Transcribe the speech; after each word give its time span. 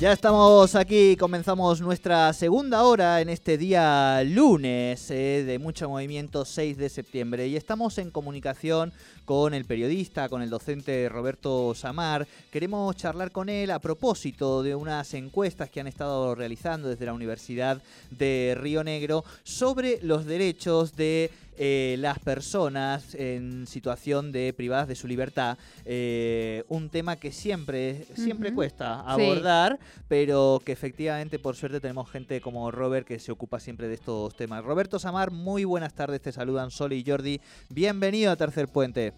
Ya 0.00 0.12
estamos 0.12 0.76
aquí, 0.76 1.16
comenzamos 1.16 1.80
nuestra 1.80 2.32
segunda 2.32 2.84
hora 2.84 3.20
en 3.20 3.28
este 3.28 3.58
día 3.58 4.22
lunes 4.22 5.10
eh, 5.10 5.42
de 5.44 5.58
mucho 5.58 5.88
movimiento 5.88 6.44
6 6.44 6.76
de 6.76 6.88
septiembre 6.88 7.48
y 7.48 7.56
estamos 7.56 7.98
en 7.98 8.12
comunicación 8.12 8.92
con 9.24 9.54
el 9.54 9.64
periodista, 9.64 10.28
con 10.28 10.40
el 10.40 10.50
docente 10.50 11.08
Roberto 11.08 11.74
Samar. 11.74 12.28
Queremos 12.52 12.94
charlar 12.94 13.32
con 13.32 13.48
él 13.48 13.72
a 13.72 13.80
propósito 13.80 14.62
de 14.62 14.76
unas 14.76 15.12
encuestas 15.14 15.68
que 15.68 15.80
han 15.80 15.88
estado 15.88 16.32
realizando 16.36 16.88
desde 16.88 17.06
la 17.06 17.12
Universidad 17.12 17.82
de 18.12 18.56
Río 18.56 18.84
Negro 18.84 19.24
sobre 19.42 19.98
los 20.02 20.26
derechos 20.26 20.94
de 20.94 21.32
eh, 21.58 21.96
las 21.98 22.18
personas 22.18 23.14
en 23.14 23.66
situación 23.66 24.32
de 24.32 24.54
privadas 24.56 24.88
de 24.88 24.94
su 24.94 25.08
libertad. 25.08 25.58
Eh, 25.84 26.64
un 26.68 26.88
tema 26.88 27.16
que 27.16 27.32
siempre, 27.32 28.04
siempre 28.14 28.54
cuesta 28.54 29.00
abordar, 29.00 29.78
pero 30.08 30.60
que 30.64 30.72
efectivamente 30.72 31.38
por 31.38 31.56
suerte 31.56 31.80
tenemos 31.80 32.10
gente 32.10 32.40
como 32.40 32.70
Robert 32.70 33.06
que 33.06 33.18
se 33.18 33.32
ocupa 33.32 33.58
siempre 33.58 33.88
de 33.88 33.94
estos 33.94 34.36
temas. 34.36 34.64
Roberto 34.64 34.98
Samar, 34.98 35.30
muy 35.30 35.64
buenas 35.64 35.94
tardes, 35.94 36.22
te 36.22 36.32
saludan 36.32 36.70
Sol 36.70 36.92
y 36.92 37.04
Jordi. 37.04 37.40
Bienvenido 37.70 38.30
a 38.30 38.36
Tercer 38.36 38.68
Puente. 38.68 39.12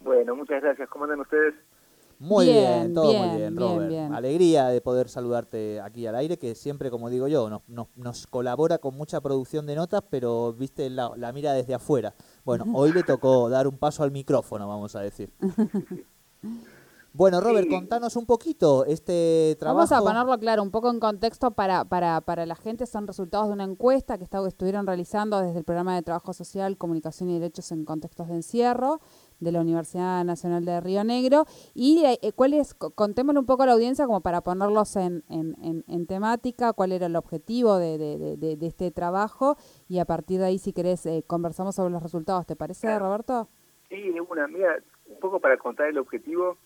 Bueno, 0.00 0.36
muchas 0.36 0.62
gracias. 0.62 0.88
¿Cómo 0.88 1.04
andan 1.04 1.20
ustedes? 1.20 1.54
Muy 2.22 2.46
bien, 2.46 2.94
todo 2.94 3.12
muy 3.12 3.36
bien, 3.36 3.56
Robert. 3.56 4.12
Alegría 4.12 4.68
de 4.68 4.80
poder 4.80 5.08
saludarte 5.08 5.80
aquí 5.80 6.06
al 6.06 6.14
aire, 6.14 6.38
que 6.38 6.54
siempre, 6.54 6.88
como 6.88 7.10
digo 7.10 7.26
yo, 7.26 7.50
nos, 7.50 7.62
nos, 7.96 8.26
colabora 8.28 8.78
con 8.78 8.94
mucha 8.94 9.20
producción 9.20 9.66
de 9.66 9.74
notas, 9.74 10.04
pero 10.08 10.52
viste 10.52 10.88
la, 10.88 11.10
la, 11.16 11.32
mira 11.32 11.52
desde 11.52 11.74
afuera. 11.74 12.14
Bueno, 12.44 12.64
hoy 12.74 12.92
le 12.92 13.02
tocó 13.02 13.50
dar 13.50 13.66
un 13.66 13.76
paso 13.76 14.04
al 14.04 14.12
micrófono, 14.12 14.68
vamos 14.68 14.94
a 14.94 15.00
decir. 15.00 15.32
Bueno, 17.14 17.42
Robert, 17.42 17.68
contanos 17.68 18.16
un 18.16 18.24
poquito 18.24 18.86
este 18.86 19.54
trabajo. 19.60 19.86
Vamos 19.86 19.92
a 19.92 20.00
ponerlo 20.00 20.38
claro, 20.38 20.62
un 20.62 20.70
poco 20.70 20.90
en 20.90 20.98
contexto 20.98 21.50
para, 21.50 21.84
para, 21.84 22.22
para 22.22 22.46
la 22.46 22.54
gente. 22.54 22.86
Son 22.86 23.06
resultados 23.06 23.48
de 23.48 23.52
una 23.52 23.64
encuesta 23.64 24.16
que 24.16 24.24
estuvieron 24.24 24.86
realizando 24.86 25.38
desde 25.40 25.58
el 25.58 25.64
programa 25.64 25.94
de 25.94 26.00
trabajo 26.00 26.32
social, 26.32 26.78
comunicación 26.78 27.28
y 27.28 27.34
derechos 27.34 27.70
en 27.70 27.84
contextos 27.84 28.28
de 28.28 28.36
encierro 28.36 29.00
de 29.42 29.52
la 29.52 29.60
Universidad 29.60 30.24
Nacional 30.24 30.64
de 30.64 30.80
Río 30.80 31.04
Negro. 31.04 31.44
Y 31.74 32.04
eh, 32.04 32.18
eh, 32.22 32.32
cuál 32.32 32.54
es, 32.54 32.74
contémosle 32.74 33.40
un 33.40 33.46
poco 33.46 33.64
a 33.64 33.66
la 33.66 33.72
audiencia 33.72 34.06
como 34.06 34.20
para 34.20 34.40
ponerlos 34.40 34.96
en, 34.96 35.24
en, 35.28 35.84
en, 35.86 36.06
temática, 36.06 36.72
cuál 36.72 36.92
era 36.92 37.06
el 37.06 37.16
objetivo 37.16 37.78
de, 37.78 37.98
de, 37.98 38.56
de, 38.56 38.66
este 38.66 38.90
trabajo 38.90 39.56
y 39.88 39.98
a 39.98 40.04
partir 40.04 40.40
de 40.40 40.46
ahí, 40.46 40.58
si 40.58 40.72
querés, 40.72 41.06
eh, 41.06 41.24
conversamos 41.26 41.74
sobre 41.74 41.92
los 41.92 42.02
resultados. 42.02 42.46
¿Te 42.46 42.56
parece, 42.56 42.98
Roberto? 42.98 43.48
Sí, 43.88 44.10
una, 44.30 44.46
mira, 44.46 44.78
un 45.06 45.18
poco 45.20 45.40
para 45.40 45.56
contar 45.56 45.88
el 45.88 45.98
objetivo, 45.98 46.56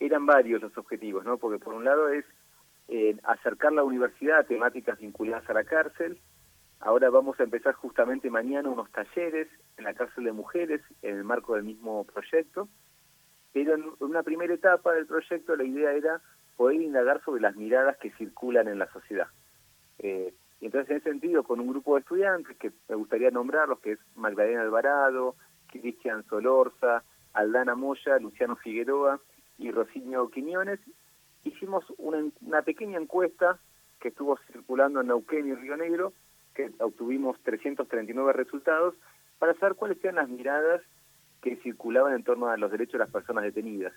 eran 0.00 0.26
varios 0.26 0.62
los 0.62 0.76
objetivos, 0.78 1.24
¿no? 1.24 1.38
Porque 1.38 1.62
por 1.62 1.74
un 1.74 1.84
lado 1.84 2.08
es 2.08 2.24
acercar 3.22 3.72
la 3.72 3.82
universidad 3.82 4.40
a 4.40 4.44
temáticas 4.44 4.98
vinculadas 4.98 5.48
a 5.48 5.54
la 5.54 5.64
cárcel, 5.64 6.20
Ahora 6.84 7.08
vamos 7.08 7.40
a 7.40 7.44
empezar 7.44 7.72
justamente 7.74 8.28
mañana 8.28 8.68
unos 8.68 8.90
talleres 8.92 9.48
en 9.76 9.84
la 9.84 9.94
cárcel 9.94 10.24
de 10.24 10.32
mujeres 10.32 10.80
en 11.02 11.16
el 11.16 11.24
marco 11.24 11.54
del 11.54 11.64
mismo 11.64 12.04
proyecto, 12.04 12.68
pero 13.52 13.74
en 13.74 13.84
una 14.00 14.22
primera 14.22 14.54
etapa 14.54 14.92
del 14.92 15.06
proyecto 15.06 15.56
la 15.56 15.64
idea 15.64 15.92
era 15.92 16.20
poder 16.56 16.80
indagar 16.80 17.22
sobre 17.24 17.40
las 17.40 17.56
miradas 17.56 17.96
que 17.98 18.12
circulan 18.12 18.68
en 18.68 18.78
la 18.78 18.90
sociedad. 18.92 19.28
Eh, 19.98 20.34
y 20.60 20.66
entonces 20.66 20.90
en 20.90 20.96
ese 20.98 21.10
sentido, 21.10 21.42
con 21.42 21.60
un 21.60 21.68
grupo 21.68 21.94
de 21.94 22.00
estudiantes 22.00 22.56
que 22.56 22.72
me 22.88 22.96
gustaría 22.96 23.30
nombrarlos, 23.30 23.80
que 23.80 23.92
es 23.92 23.98
Magdalena 24.14 24.62
Alvarado, 24.62 25.36
Cristian 25.68 26.24
Solorza, 26.24 27.02
Aldana 27.32 27.74
Moya, 27.74 28.18
Luciano 28.18 28.56
Figueroa 28.56 29.20
y 29.58 29.70
Rocinio 29.70 30.30
Quiñones, 30.30 30.80
hicimos 31.42 31.84
una, 31.98 32.24
una 32.40 32.62
pequeña 32.62 32.98
encuesta 32.98 33.58
que 34.00 34.08
estuvo 34.08 34.38
circulando 34.52 35.00
en 35.00 35.08
Neuquén 35.08 35.48
y 35.48 35.54
Río 35.54 35.76
Negro, 35.76 36.12
que 36.54 36.70
obtuvimos 36.78 37.40
339 37.42 38.32
resultados 38.32 38.94
para 39.38 39.54
saber 39.54 39.74
cuáles 39.74 40.02
eran 40.02 40.16
las 40.16 40.28
miradas 40.28 40.82
que 41.42 41.56
circulaban 41.56 42.14
en 42.14 42.24
torno 42.24 42.48
a 42.48 42.56
los 42.56 42.70
derechos 42.70 42.94
de 42.94 42.98
las 43.00 43.10
personas 43.10 43.44
detenidas. 43.44 43.92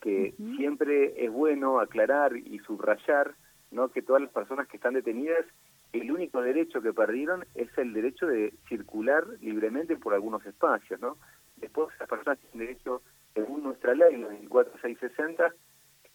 Que 0.00 0.34
siempre 0.56 1.24
es 1.24 1.30
bueno 1.30 1.80
aclarar 1.80 2.36
y 2.36 2.58
subrayar 2.60 3.34
¿no? 3.70 3.90
que 3.90 4.02
todas 4.02 4.22
las 4.22 4.32
personas 4.32 4.66
que 4.68 4.76
están 4.76 4.94
detenidas, 4.94 5.44
el 5.92 6.10
único 6.10 6.40
derecho 6.40 6.80
que 6.80 6.92
perdieron 6.92 7.44
es 7.54 7.68
el 7.76 7.92
derecho 7.92 8.26
de 8.26 8.54
circular 8.68 9.26
libremente 9.40 9.96
por 9.96 10.14
algunos 10.14 10.44
espacios. 10.46 11.00
¿no? 11.00 11.18
Después 11.56 11.88
las 11.98 12.08
personas 12.08 12.38
tienen 12.38 12.68
derecho, 12.68 13.02
según 13.34 13.62
nuestra 13.62 13.94
ley, 13.94 14.16
la 14.16 14.28
24660, 14.28 15.52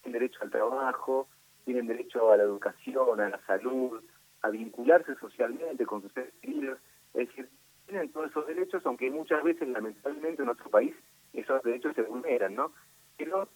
tienen 0.02 0.20
derecho 0.20 0.40
al 0.42 0.50
trabajo, 0.50 1.28
tienen 1.66 1.88
derecho 1.88 2.32
a 2.32 2.38
la 2.38 2.44
educación, 2.44 3.22
a 3.22 3.30
la 3.30 3.40
salud, 3.46 4.02
a 4.42 4.50
vincularse 4.50 5.16
socialmente 5.16 5.86
con 5.86 6.02
sus 6.02 6.12
seres 6.14 6.34
queridos, 6.42 6.80
es 7.14 7.28
decir, 7.28 7.50
tienen 7.94 8.12
todos 8.12 8.32
esos 8.32 8.48
derechos, 8.48 8.82
aunque 8.86 9.12
muchas 9.12 9.44
veces, 9.44 9.68
lamentablemente, 9.68 10.42
en 10.42 10.48
nuestro 10.48 10.70
país 10.72 10.96
esos 11.32 11.62
derechos 11.62 11.94
se 11.96 12.02
vulneran, 12.02 12.56
¿no? 12.56 12.72
Pero 13.18 13.48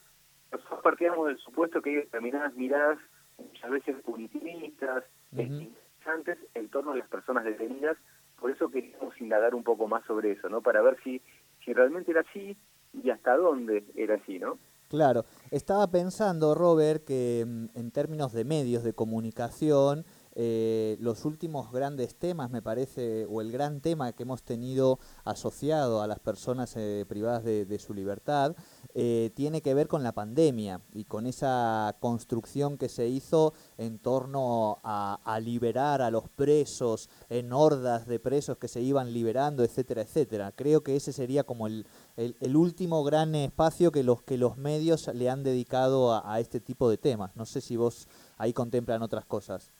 nosotros 0.52 0.80
partíamos 0.84 1.28
del 1.28 1.40
supuesto 1.40 1.82
que 1.82 1.90
hay 1.90 1.96
determinadas 1.96 2.54
miradas, 2.54 3.00
muchas 3.40 3.72
veces 3.72 3.96
punitivistas, 4.06 5.04
interesantes, 5.32 6.38
en 6.54 6.70
torno 6.70 6.92
a 6.92 6.98
las 6.98 7.10
personas 7.10 7.46
detenidas, 7.46 7.98
por 8.40 8.52
eso 8.52 8.70
queríamos 8.70 9.20
indagar 9.20 9.56
un 9.56 9.64
poco 9.64 9.88
más 9.88 10.06
sobre 10.06 10.34
eso, 10.34 10.50
¿no? 10.50 10.62
Para 10.62 10.84
ver 10.84 10.98
si, 11.04 11.20
si 11.66 11.74
realmente 11.74 12.12
era 12.12 12.22
así 12.22 12.56
y 12.94 13.10
hasta 13.10 13.36
dónde 13.36 13.86
era 13.96 14.16
así, 14.16 14.38
¿no? 14.38 14.60
Claro, 14.88 15.26
estaba 15.50 15.88
pensando, 15.88 16.54
Robert, 16.54 17.04
que 17.04 17.44
mm, 17.46 17.78
en 17.78 17.92
términos 17.92 18.34
de 18.34 18.46
medios 18.46 18.84
de 18.84 18.94
comunicación, 18.94 20.06
eh, 20.40 20.98
los 21.00 21.26
últimos 21.26 21.72
grandes 21.72 22.14
temas, 22.14 22.52
me 22.52 22.62
parece, 22.62 23.26
o 23.26 23.42
el 23.42 23.52
gran 23.52 23.82
tema 23.82 24.14
que 24.14 24.22
hemos 24.22 24.44
tenido 24.44 25.00
asociado 25.24 26.04
a 26.04 26.06
las 26.06 26.20
personas 26.20 26.76
eh, 26.76 27.06
privadas 27.10 27.44
de, 27.44 27.80
su 27.80 27.96
libertad, 27.96 28.56
eh, 28.94 29.32
tiene 29.34 29.64
que 29.64 29.74
ver 29.74 29.88
con 29.88 30.04
la 30.04 30.12
pandemia 30.12 30.82
y 30.94 31.06
con 31.06 31.26
esa 31.26 31.98
construcción 32.00 32.78
que 32.78 32.88
se 32.88 33.08
hizo 33.08 33.56
en 33.80 33.98
torno 33.98 34.80
a, 34.84 35.40
liberar 35.42 36.04
a 36.04 36.12
los 36.12 36.30
presos, 36.30 37.10
en 37.30 37.52
hordas 37.52 38.06
de 38.06 38.20
presos 38.20 38.60
que 38.60 38.68
se 38.68 38.82
iban 38.82 39.14
liberando, 39.14 39.64
etcétera, 39.64 40.04
etcétera. 40.04 40.52
Creo 40.52 40.84
que 40.84 40.96
ese 40.96 41.14
sería 41.14 41.46
como 41.46 41.66
el, 41.66 41.88
el, 42.16 42.56
último 42.56 43.04
gran 43.04 43.34
espacio 43.34 43.92
que 43.92 44.04
los, 44.04 44.22
que 44.22 44.38
los 44.38 44.58
medios 44.58 45.08
le 45.16 45.32
han 45.32 45.42
dedicado 45.42 46.24
a 46.24 46.40
este 46.40 46.60
tipo 46.60 46.92
de 46.92 47.00
temas. 47.00 47.36
No 47.36 47.48
sé 47.48 47.60
si 47.60 47.76
vos 47.76 48.08
ahí 48.38 48.54
contemplan 48.54 49.02
otras 49.02 49.26
cosas. 49.26 49.72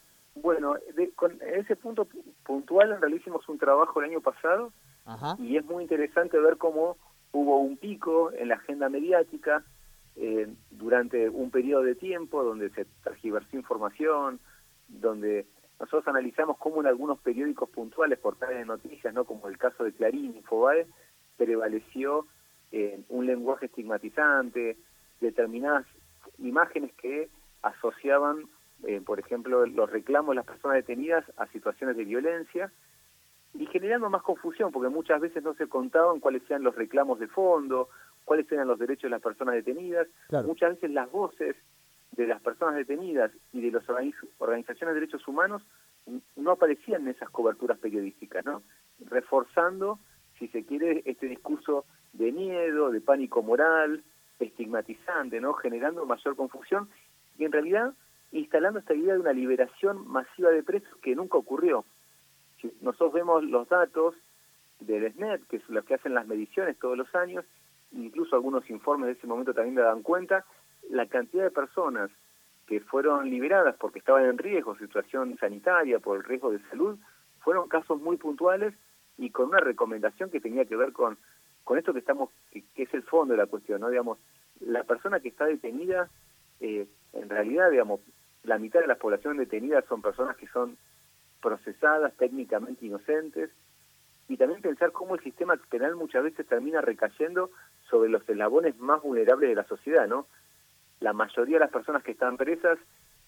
Bueno, 0.42 0.76
con 1.16 1.40
ese 1.42 1.76
punto 1.76 2.08
puntual 2.44 2.92
en 2.92 3.02
realidad 3.02 3.22
hicimos 3.22 3.48
un 3.50 3.58
trabajo 3.58 4.00
el 4.00 4.12
año 4.12 4.22
pasado 4.22 4.72
y 5.40 5.58
es 5.58 5.66
muy 5.66 5.84
interesante 5.84 6.40
ver 6.40 6.58
cómo 6.58 6.98
hubo 7.32 7.60
un 7.60 7.78
pico 7.78 8.32
en 8.34 8.50
la 8.50 8.56
agenda 8.56 8.90
mediática 8.90 9.64
eh, 10.16 10.48
durante 10.72 11.30
un 11.30 11.50
periodo 11.52 11.84
de 11.84 11.96
tiempo 11.96 12.44
donde 12.44 12.70
se 12.72 12.86
tergiversó 13.04 13.56
información, 13.56 14.40
donde 14.88 15.46
nosotros 15.80 16.08
analizamos 16.08 16.58
cómo 16.58 16.82
en 16.82 16.88
algunos 16.88 17.20
periódicos 17.20 17.70
puntuales, 17.70 18.20
portales 18.20 18.58
de 18.58 18.66
noticias, 18.66 19.14
no 19.14 19.26
como 19.26 19.48
el 19.48 19.58
caso 19.58 19.84
de 19.84 19.94
Clarín, 19.94 20.36
Infobae, 20.36 20.88
prevaleció 21.38 22.26
eh, 22.72 23.00
un 23.10 23.28
lenguaje 23.28 23.68
estigmatizante, 23.68 24.78
determinadas 25.22 25.86
imágenes 26.40 26.92
que 26.96 27.30
asociaban 27.62 28.50
eh, 28.86 29.02
por 29.02 29.20
ejemplo, 29.20 29.66
los 29.66 29.90
reclamos 29.90 30.30
de 30.30 30.36
las 30.36 30.46
personas 30.46 30.76
detenidas 30.76 31.26
a 31.38 31.48
situaciones 31.48 31.98
de 31.98 32.06
violencia 32.06 32.72
y 33.54 33.66
generando 33.68 34.10
más 34.10 34.22
confusión, 34.22 34.72
porque 34.72 34.90
muchas 34.90 35.20
veces 35.20 35.44
no 35.44 35.54
se 35.56 35.68
contaban 35.68 36.20
cuáles 36.20 36.44
eran 36.50 36.64
los 36.64 36.76
reclamos 36.76 37.20
de 37.20 37.28
fondo, 37.28 37.90
cuáles 38.24 38.52
eran 38.52 38.68
los 38.68 38.78
derechos 38.78 39.04
de 39.04 39.10
las 39.10 39.22
personas 39.22 39.56
detenidas. 39.56 40.08
Muchas 40.46 40.76
veces 40.76 40.92
las 40.92 41.10
voces 41.12 41.56
de 42.12 42.28
las 42.28 42.42
personas 42.42 42.76
detenidas 42.76 43.32
y 43.54 43.62
de 43.62 43.72
las 43.72 43.84
organizaciones 44.38 44.94
de 44.94 45.00
derechos 45.00 45.28
humanos 45.28 45.64
no 46.36 46.52
aparecían 46.52 47.02
en 47.04 47.10
esas 47.10 47.30
coberturas 47.30 47.78
periodísticas, 47.80 48.46
¿no? 48.46 48.64
Reforzando, 49.00 50.00
si 50.38 50.48
se 50.50 50.66
quiere, 50.66 51.04
este 51.06 51.28
discurso 51.28 51.86
de 52.14 52.32
miedo, 52.32 52.92
de 52.92 53.02
pánico 53.02 53.44
moral, 53.44 54.04
estigmatizante, 54.40 55.42
¿no? 55.42 55.54
Generando 55.54 56.06
mayor 56.06 56.36
confusión 56.36 56.90
y 57.38 57.46
en 57.46 57.52
realidad 57.52 57.94
instalando 58.32 58.80
esta 58.80 58.94
idea 58.94 59.14
de 59.14 59.20
una 59.20 59.34
liberación 59.34 60.08
masiva 60.08 60.50
de 60.50 60.64
presos 60.64 60.96
que 61.02 61.16
nunca 61.16 61.38
ocurrió. 61.38 61.86
Nosotros 62.82 63.14
vemos 63.14 63.44
los 63.44 63.68
datos 63.70 64.16
del 64.80 65.12
SNET, 65.14 65.48
que 65.48 65.58
es 65.58 65.70
los 65.70 65.86
que 65.86 65.96
hacen 65.96 66.14
las 66.14 66.28
mediciones 66.28 66.78
todos 66.80 66.98
los 66.98 67.14
años, 67.16 67.46
incluso 67.92 68.36
algunos 68.36 68.70
informes 68.70 69.08
de 69.08 69.14
ese 69.14 69.28
momento 69.28 69.54
también 69.54 69.76
me 69.76 69.82
dan 69.82 70.02
cuenta, 70.02 70.46
la 70.90 71.06
cantidad 71.08 71.44
de 71.44 71.52
personas 71.52 72.10
que 72.68 72.82
fueron 72.82 73.30
liberadas 73.30 73.76
porque 73.80 74.00
estaban 74.00 74.26
en 74.26 74.38
riesgo, 74.38 74.78
situación 74.78 75.38
sanitaria, 75.40 76.00
por 76.00 76.18
el 76.18 76.24
riesgo 76.24 76.52
de 76.52 76.60
salud, 76.70 76.98
fueron 77.40 77.70
casos 77.70 78.00
muy 78.02 78.18
puntuales 78.18 78.74
y 79.18 79.30
con 79.32 79.48
una 79.48 79.60
recomendación 79.60 80.30
que 80.30 80.42
tenía 80.42 80.66
que 80.66 80.76
ver 80.76 80.92
con, 80.92 81.18
con 81.64 81.78
esto 81.78 81.94
que 81.94 82.00
estamos, 82.00 82.30
que, 82.52 82.64
es 82.76 82.94
el 82.94 83.04
fondo 83.04 83.34
de 83.34 83.38
la 83.38 83.48
cuestión, 83.48 83.82
¿no? 83.82 83.90
Digamos, 83.90 84.20
la 84.60 84.84
persona 84.84 85.20
que 85.20 85.30
está 85.30 85.46
detenida, 85.46 86.10
eh, 86.60 86.88
en 87.14 87.30
realidad, 87.30 87.72
digamos, 87.72 88.02
la 88.44 88.58
mitad 88.58 88.80
de 88.80 88.88
las 88.88 88.98
poblaciones 88.98 89.40
detenidas 89.40 89.86
son 89.86 90.02
personas 90.02 90.38
que 90.38 90.48
son 90.48 90.78
procesadas, 91.42 92.16
técnicamente 92.18 92.86
inocentes, 92.86 93.52
y 94.28 94.38
también 94.38 94.62
pensar 94.62 94.92
cómo 94.92 95.16
el 95.16 95.22
sistema 95.22 95.56
penal 95.70 95.96
muchas 95.96 96.24
veces 96.24 96.46
termina 96.48 96.82
recayendo 96.82 97.52
sobre 97.90 98.10
los 98.10 98.28
eslabones 98.28 98.78
más 98.78 99.02
vulnerables 99.02 99.50
de 99.50 99.56
la 99.56 99.64
sociedad, 99.64 100.08
¿no? 100.08 100.28
La 101.00 101.14
mayoría 101.14 101.56
de 101.56 101.62
las 101.62 101.72
personas 101.72 102.04
que 102.04 102.12
están 102.12 102.38
presas 102.38 102.78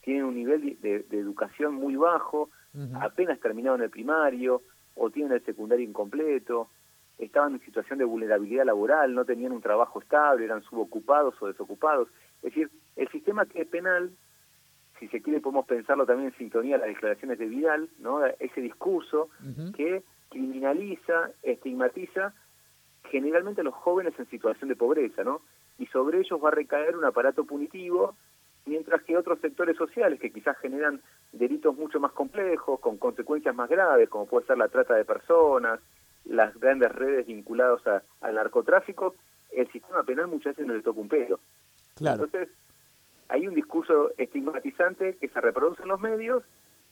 tienen 0.01 0.25
un 0.25 0.35
nivel 0.35 0.79
de, 0.81 1.05
educación 1.11 1.75
muy 1.75 1.95
bajo, 1.95 2.49
apenas 3.01 3.39
terminaron 3.39 3.81
el 3.81 3.89
primario 3.89 4.61
o 4.95 5.09
tienen 5.09 5.33
el 5.33 5.45
secundario 5.45 5.85
incompleto, 5.85 6.69
estaban 7.17 7.53
en 7.53 7.61
situación 7.61 7.99
de 7.99 8.05
vulnerabilidad 8.05 8.65
laboral, 8.65 9.13
no 9.13 9.25
tenían 9.25 9.51
un 9.51 9.61
trabajo 9.61 10.01
estable, 10.01 10.45
eran 10.45 10.63
subocupados 10.63 11.35
o 11.41 11.47
desocupados. 11.47 12.07
Es 12.37 12.53
decir, 12.53 12.69
el 12.99 13.07
sistema 13.09 13.45
que 13.45 13.65
penal, 13.65 14.11
si 14.99 15.07
se 15.07 15.21
quiere 15.21 15.39
podemos 15.39 15.65
pensarlo 15.65 16.05
también 16.05 16.29
en 16.29 16.37
sintonía 16.37 16.75
a 16.75 16.79
las 16.79 16.89
declaraciones 16.89 17.39
de 17.39 17.45
Vidal, 17.45 17.89
¿no? 17.99 18.25
ese 18.25 18.59
discurso 18.59 19.29
que 19.75 20.03
criminaliza, 20.29 21.31
estigmatiza 21.41 22.33
generalmente 23.09 23.61
a 23.61 23.63
los 23.63 23.73
jóvenes 23.73 24.13
en 24.19 24.29
situación 24.29 24.69
de 24.69 24.75
pobreza, 24.75 25.23
¿no? 25.23 25.41
Y 25.77 25.85
sobre 25.87 26.19
ellos 26.19 26.39
va 26.43 26.49
a 26.49 26.51
recaer 26.51 26.97
un 26.97 27.05
aparato 27.05 27.45
punitivo, 27.45 28.15
mientras 28.65 29.01
que 29.03 29.17
otros 29.17 29.39
sectores 29.39 29.77
sociales 29.77 30.19
que 30.19 30.31
quizás 30.31 30.57
generan 30.57 31.01
delitos 31.31 31.75
mucho 31.75 32.01
más 32.01 32.11
complejos, 32.11 32.81
con 32.81 32.97
consecuencias 32.97 33.55
más 33.55 33.69
graves, 33.69 34.09
como 34.09 34.27
puede 34.27 34.45
ser 34.45 34.57
la 34.57 34.67
trata 34.67 34.95
de 34.95 35.05
personas, 35.05 35.79
las 36.25 36.53
grandes 36.59 36.91
redes 36.91 37.25
vinculadas 37.25 37.81
al 38.19 38.35
narcotráfico, 38.35 39.15
el 39.51 39.71
sistema 39.71 40.03
penal 40.03 40.27
muchas 40.27 40.55
veces 40.57 40.67
no 40.67 40.73
le 40.73 40.83
toca 40.83 40.99
un 40.99 41.07
pelo. 41.07 41.39
Claro. 41.95 42.25
Entonces, 42.25 42.49
hay 43.29 43.47
un 43.47 43.55
discurso 43.55 44.11
estigmatizante 44.17 45.15
que 45.17 45.29
se 45.29 45.39
reproduce 45.39 45.83
en 45.83 45.89
los 45.89 46.01
medios 46.01 46.43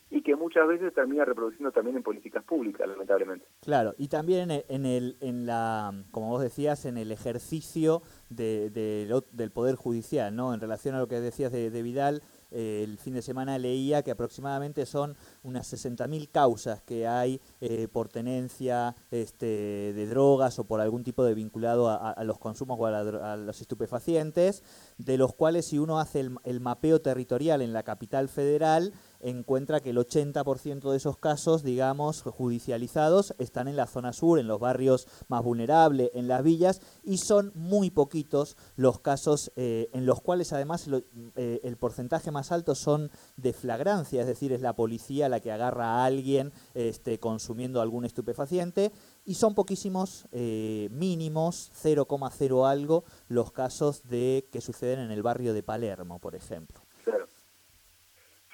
y 0.09 0.21
que 0.21 0.35
muchas 0.35 0.67
veces 0.67 0.93
termina 0.93 1.25
reproduciendo 1.25 1.71
también 1.71 1.97
en 1.97 2.03
políticas 2.03 2.43
públicas, 2.43 2.87
lamentablemente. 2.87 3.45
Claro, 3.61 3.93
y 3.97 4.07
también 4.07 4.51
en 4.51 4.85
el, 4.85 5.17
en 5.19 5.45
la, 5.45 5.91
como 6.11 6.29
vos 6.29 6.41
decías, 6.41 6.85
en 6.85 6.97
el 6.97 7.11
ejercicio 7.11 8.03
de, 8.29 8.69
del 8.69 9.51
poder 9.51 9.75
judicial, 9.75 10.33
¿no? 10.33 10.53
En 10.53 10.61
relación 10.61 10.95
a 10.95 10.99
lo 10.99 11.07
que 11.07 11.19
decías 11.19 11.51
de, 11.51 11.71
de 11.71 11.81
Vidal, 11.83 12.21
eh, 12.51 12.81
el 12.83 12.97
fin 12.97 13.13
de 13.13 13.21
semana 13.21 13.57
leía 13.57 14.03
que 14.03 14.11
aproximadamente 14.11 14.85
son 14.85 15.15
unas 15.43 15.71
60.000 15.71 16.29
causas 16.31 16.81
que 16.81 17.07
hay 17.07 17.41
eh, 17.61 17.87
por 17.91 18.09
tenencia 18.09 18.95
este, 19.11 19.93
de 19.93 20.07
drogas 20.07 20.59
o 20.59 20.63
por 20.63 20.81
algún 20.81 21.03
tipo 21.03 21.23
de 21.23 21.33
vinculado 21.33 21.89
a, 21.89 22.23
los 22.23 22.39
consumos 22.39 22.77
o 22.79 22.85
a, 22.85 23.35
los 23.35 23.61
estupefacientes, 23.61 24.63
de 24.97 25.17
los 25.17 25.33
cuales 25.33 25.65
si 25.65 25.79
uno 25.79 25.99
hace 25.99 26.29
el 26.43 26.59
mapeo 26.59 27.01
territorial 27.01 27.61
en 27.61 27.73
la 27.73 27.83
capital 27.83 28.29
federal, 28.29 28.93
encuentra 29.19 29.79
que 29.79 29.91
el 29.91 29.97
80% 29.97 30.91
de 30.91 30.97
esos 30.97 31.17
casos, 31.17 31.63
digamos, 31.63 32.21
judicializados 32.21 33.33
están 33.37 33.67
en 33.67 33.75
la 33.75 33.87
zona 33.87 34.13
sur, 34.13 34.39
en 34.39 34.47
los 34.47 34.59
barrios 34.59 35.07
más 35.27 35.43
vulnerables, 35.43 36.11
en 36.13 36.27
las 36.27 36.43
villas, 36.43 36.81
y 37.03 37.17
son 37.17 37.51
muy 37.55 37.89
poquitos 37.89 38.57
los 38.75 38.99
casos 38.99 39.51
eh, 39.55 39.89
en 39.93 40.05
los 40.05 40.21
cuales 40.21 40.53
además 40.53 40.87
eh, 41.35 41.59
el 41.63 41.77
porcentaje 41.77 42.31
más 42.31 42.51
alto 42.51 42.75
son 42.75 43.11
de 43.35 43.53
flagrancia, 43.53 44.21
es 44.21 44.27
decir, 44.27 44.51
es 44.51 44.61
la 44.61 44.75
policía 44.75 45.29
la 45.29 45.39
que 45.39 45.51
agarra 45.51 45.85
a 45.85 46.05
alguien 46.05 46.51
este, 46.73 47.19
consumiendo 47.19 47.81
algún 47.81 48.05
estupefaciente, 48.05 48.91
y 49.25 49.35
son 49.35 49.55
poquísimos, 49.55 50.27
eh, 50.31 50.89
mínimos, 50.91 51.71
0,0 51.83 52.69
algo, 52.69 53.03
los 53.27 53.51
casos 53.51 54.07
de 54.07 54.47
que 54.51 54.61
suceden 54.61 54.99
en 54.99 55.11
el 55.11 55.23
barrio 55.23 55.53
de 55.53 55.63
Palermo, 55.63 56.19
por 56.19 56.35
ejemplo. 56.35 56.86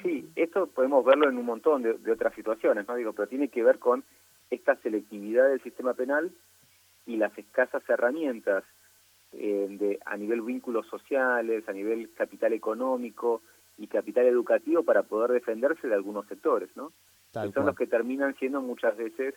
Sí, 0.04 0.30
esto 0.36 0.68
podemos 0.68 1.04
verlo 1.06 1.30
en 1.30 1.38
un 1.38 1.46
montón 1.46 1.82
de, 1.82 2.12
otras 2.12 2.36
situaciones, 2.36 2.88
¿no? 2.88 2.96
Digo, 2.96 3.14
pero 3.14 3.28
tiene 3.28 3.48
que 3.48 3.64
ver 3.64 3.80
con 3.80 4.04
esta 4.50 4.76
selectividad 4.78 5.48
del 5.48 5.64
sistema 5.64 5.94
penal 5.94 6.32
y 7.06 7.18
las 7.18 7.36
escasas 7.38 7.82
herramientas 7.90 8.64
eh, 9.32 9.68
de, 9.70 10.00
a 10.06 10.18
nivel 10.18 10.42
vínculos 10.42 10.86
sociales, 10.88 11.68
a 11.68 11.74
nivel 11.74 12.14
capital 12.14 12.54
económico 12.54 13.42
y 13.78 13.88
capital 13.88 14.26
educativo 14.26 14.84
para 14.84 15.04
poder 15.04 15.32
defenderse 15.32 15.88
de 15.88 15.96
algunos 15.96 16.28
sectores, 16.28 16.70
¿no? 16.76 16.92
que 17.32 17.52
son 17.52 17.66
los 17.66 17.76
que 17.76 17.88
terminan 17.88 18.36
siendo 18.36 18.62
muchas 18.62 18.96
veces, 18.96 19.34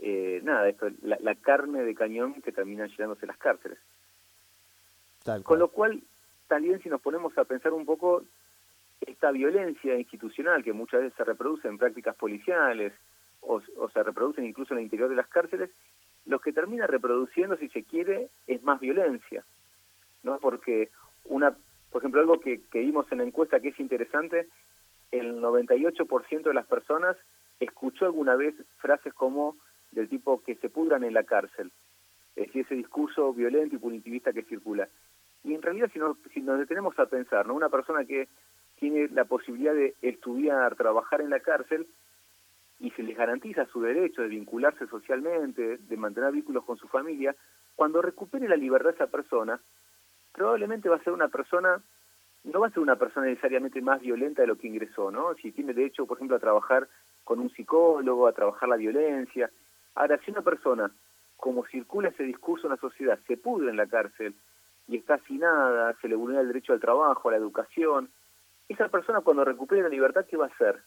eh, 0.00 0.40
nada, 0.44 0.68
esto, 0.68 0.88
la, 1.02 1.34
carne 1.34 1.82
de 1.82 1.94
cañón 1.94 2.40
que 2.40 2.52
terminan 2.52 2.88
llenándose 2.90 3.26
las 3.26 3.36
cárceles. 3.36 3.78
Con 5.42 5.58
lo 5.58 5.68
cual, 5.68 6.02
también 6.46 6.80
si 6.82 6.88
nos 6.88 7.00
ponemos 7.00 7.36
a 7.38 7.44
pensar 7.44 7.72
un 7.72 7.84
poco, 7.84 8.22
esta 9.06 9.30
violencia 9.30 9.98
institucional 9.98 10.62
que 10.62 10.72
muchas 10.72 11.00
veces 11.00 11.16
se 11.16 11.24
reproduce 11.24 11.68
en 11.68 11.78
prácticas 11.78 12.14
policiales 12.16 12.92
o, 13.40 13.60
se 13.60 14.02
reproducen 14.02 14.44
incluso 14.44 14.72
en 14.72 14.78
el 14.78 14.84
interior 14.84 15.08
de 15.08 15.16
las 15.16 15.26
cárceles, 15.28 15.70
lo 16.26 16.38
que 16.38 16.52
termina 16.52 16.86
reproduciendo, 16.86 17.56
si 17.56 17.68
se 17.70 17.82
quiere, 17.82 18.28
es 18.46 18.62
más 18.62 18.80
violencia, 18.80 19.44
¿no? 20.22 20.38
Porque 20.38 20.90
una, 21.24 21.56
por 21.90 22.00
ejemplo, 22.00 22.20
algo 22.20 22.38
que, 22.40 22.60
vimos 22.72 23.10
en 23.10 23.18
la 23.18 23.24
encuesta 23.24 23.58
que 23.58 23.68
es 23.68 23.80
interesante, 23.80 24.46
el 25.10 25.40
98% 25.42 26.42
de 26.42 26.54
las 26.54 26.66
personas 26.66 27.16
escuchó 27.58 28.04
alguna 28.06 28.36
vez 28.36 28.54
frases 28.78 29.12
como 29.12 29.56
del 29.90 30.08
tipo 30.08 30.40
que 30.42 30.54
se 30.56 30.70
pudran 30.70 31.02
en 31.02 31.14
la 31.14 31.24
cárcel, 31.24 31.72
es 32.36 32.46
decir, 32.46 32.64
ese 32.64 32.76
discurso 32.76 33.34
violento 33.34 33.74
y 33.74 33.78
punitivista 33.78 34.32
que 34.32 34.44
circula. 34.44 34.88
Y 35.44 35.54
en 35.54 35.62
realidad, 35.62 35.90
si 35.92 35.98
nos, 35.98 36.16
si 36.32 36.40
nos 36.40 36.60
detenemos 36.60 36.96
a 36.98 37.06
pensar, 37.06 37.46
¿no? 37.46 37.54
Una 37.54 37.68
persona 37.68 38.04
que 38.04 38.28
tiene 38.82 39.06
la 39.12 39.26
posibilidad 39.26 39.74
de 39.74 39.94
estudiar, 40.02 40.74
trabajar 40.74 41.20
en 41.20 41.30
la 41.30 41.38
cárcel 41.38 41.86
y 42.80 42.90
se 42.90 43.04
les 43.04 43.16
garantiza 43.16 43.64
su 43.66 43.80
derecho 43.80 44.22
de 44.22 44.28
vincularse 44.28 44.88
socialmente, 44.88 45.78
de 45.78 45.96
mantener 45.96 46.32
vínculos 46.32 46.64
con 46.64 46.76
su 46.76 46.88
familia, 46.88 47.32
cuando 47.76 48.02
recupere 48.02 48.48
la 48.48 48.56
libertad 48.56 48.92
esa 48.92 49.06
persona, 49.06 49.60
probablemente 50.32 50.88
va 50.88 50.96
a 50.96 51.04
ser 51.04 51.12
una 51.12 51.28
persona, 51.28 51.80
no 52.42 52.58
va 52.58 52.66
a 52.66 52.70
ser 52.70 52.80
una 52.80 52.96
persona 52.96 53.26
necesariamente 53.26 53.80
más 53.80 54.00
violenta 54.00 54.42
de 54.42 54.48
lo 54.48 54.58
que 54.58 54.66
ingresó, 54.66 55.12
¿no? 55.12 55.32
Si 55.34 55.52
tiene 55.52 55.74
derecho, 55.74 56.04
por 56.04 56.18
ejemplo, 56.18 56.36
a 56.36 56.40
trabajar 56.40 56.88
con 57.22 57.38
un 57.38 57.50
psicólogo, 57.50 58.26
a 58.26 58.32
trabajar 58.32 58.68
la 58.68 58.74
violencia. 58.74 59.48
Ahora, 59.94 60.18
si 60.24 60.32
una 60.32 60.42
persona, 60.42 60.90
como 61.36 61.64
circula 61.66 62.08
ese 62.08 62.24
discurso 62.24 62.66
en 62.66 62.72
la 62.72 62.78
sociedad, 62.78 63.20
se 63.28 63.36
pudre 63.36 63.70
en 63.70 63.76
la 63.76 63.86
cárcel 63.86 64.34
y 64.88 64.96
está 64.96 65.20
nada, 65.30 65.94
se 66.00 66.08
le 66.08 66.16
vulnera 66.16 66.40
el 66.40 66.48
derecho 66.48 66.72
al 66.72 66.80
trabajo, 66.80 67.28
a 67.28 67.32
la 67.32 67.38
educación, 67.38 68.10
esa 68.72 68.88
persona 68.88 69.20
cuando 69.20 69.44
recupere 69.44 69.82
la 69.82 69.88
libertad, 69.88 70.26
¿qué 70.28 70.36
va 70.36 70.46
a 70.46 70.48
hacer? 70.48 70.80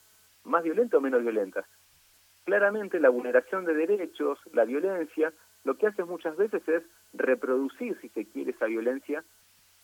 ¿Más 0.43 0.63
violenta 0.63 0.97
o 0.97 1.01
menos 1.01 1.21
violenta? 1.21 1.65
Claramente 2.43 2.99
la 2.99 3.09
vulneración 3.09 3.65
de 3.65 3.73
derechos, 3.73 4.39
la 4.53 4.65
violencia, 4.65 5.33
lo 5.63 5.77
que 5.77 5.87
hace 5.87 6.03
muchas 6.03 6.37
veces 6.37 6.67
es 6.67 6.83
reproducir, 7.13 7.97
si 8.01 8.09
se 8.09 8.25
quiere, 8.25 8.51
esa 8.51 8.65
violencia 8.65 9.23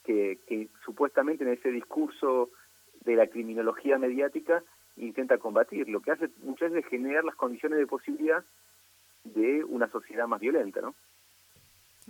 que, 0.03 0.39
que 0.47 0.69
supuestamente 0.85 1.43
en 1.43 1.51
ese 1.51 1.69
discurso 1.71 2.49
de 3.03 3.15
la 3.15 3.27
criminología 3.27 3.97
mediática 3.97 4.63
intenta 4.97 5.37
combatir. 5.37 5.89
Lo 5.89 6.01
que 6.01 6.11
hace 6.11 6.29
muchas 6.43 6.71
veces 6.71 6.85
es 6.85 6.91
generar 6.91 7.23
las 7.23 7.35
condiciones 7.35 7.79
de 7.79 7.87
posibilidad 7.87 8.43
de 9.23 9.63
una 9.63 9.89
sociedad 9.89 10.27
más 10.27 10.39
violenta, 10.39 10.81
¿no? 10.81 10.95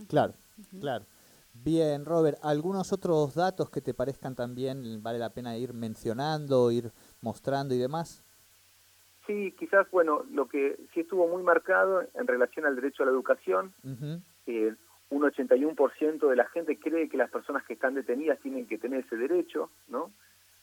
Claro, 0.07 0.33
claro. 0.79 1.05
Bien, 1.53 2.05
Robert, 2.05 2.37
¿algunos 2.41 2.93
otros 2.93 3.35
datos 3.35 3.69
que 3.69 3.81
te 3.81 3.93
parezcan 3.93 4.35
también 4.35 5.03
vale 5.03 5.19
la 5.19 5.33
pena 5.33 5.57
ir 5.57 5.73
mencionando, 5.73 6.71
ir 6.71 6.91
mostrando 7.21 7.75
y 7.75 7.77
demás? 7.77 8.23
Sí, 9.27 9.53
quizás, 9.59 9.89
bueno, 9.91 10.23
lo 10.31 10.47
que 10.47 10.77
sí 10.93 11.01
estuvo 11.01 11.27
muy 11.27 11.43
marcado 11.43 12.03
en 12.15 12.27
relación 12.27 12.65
al 12.65 12.75
derecho 12.75 13.03
a 13.03 13.05
la 13.05 13.11
educación, 13.11 13.73
eh, 14.47 14.73
un 15.09 15.21
81% 15.21 16.29
de 16.29 16.35
la 16.35 16.45
gente 16.47 16.79
cree 16.79 17.09
que 17.09 17.17
las 17.17 17.29
personas 17.29 17.63
que 17.65 17.73
están 17.73 17.93
detenidas 17.93 18.39
tienen 18.39 18.65
que 18.65 18.77
tener 18.77 19.05
ese 19.05 19.17
derecho, 19.17 19.69
¿no? 19.89 20.11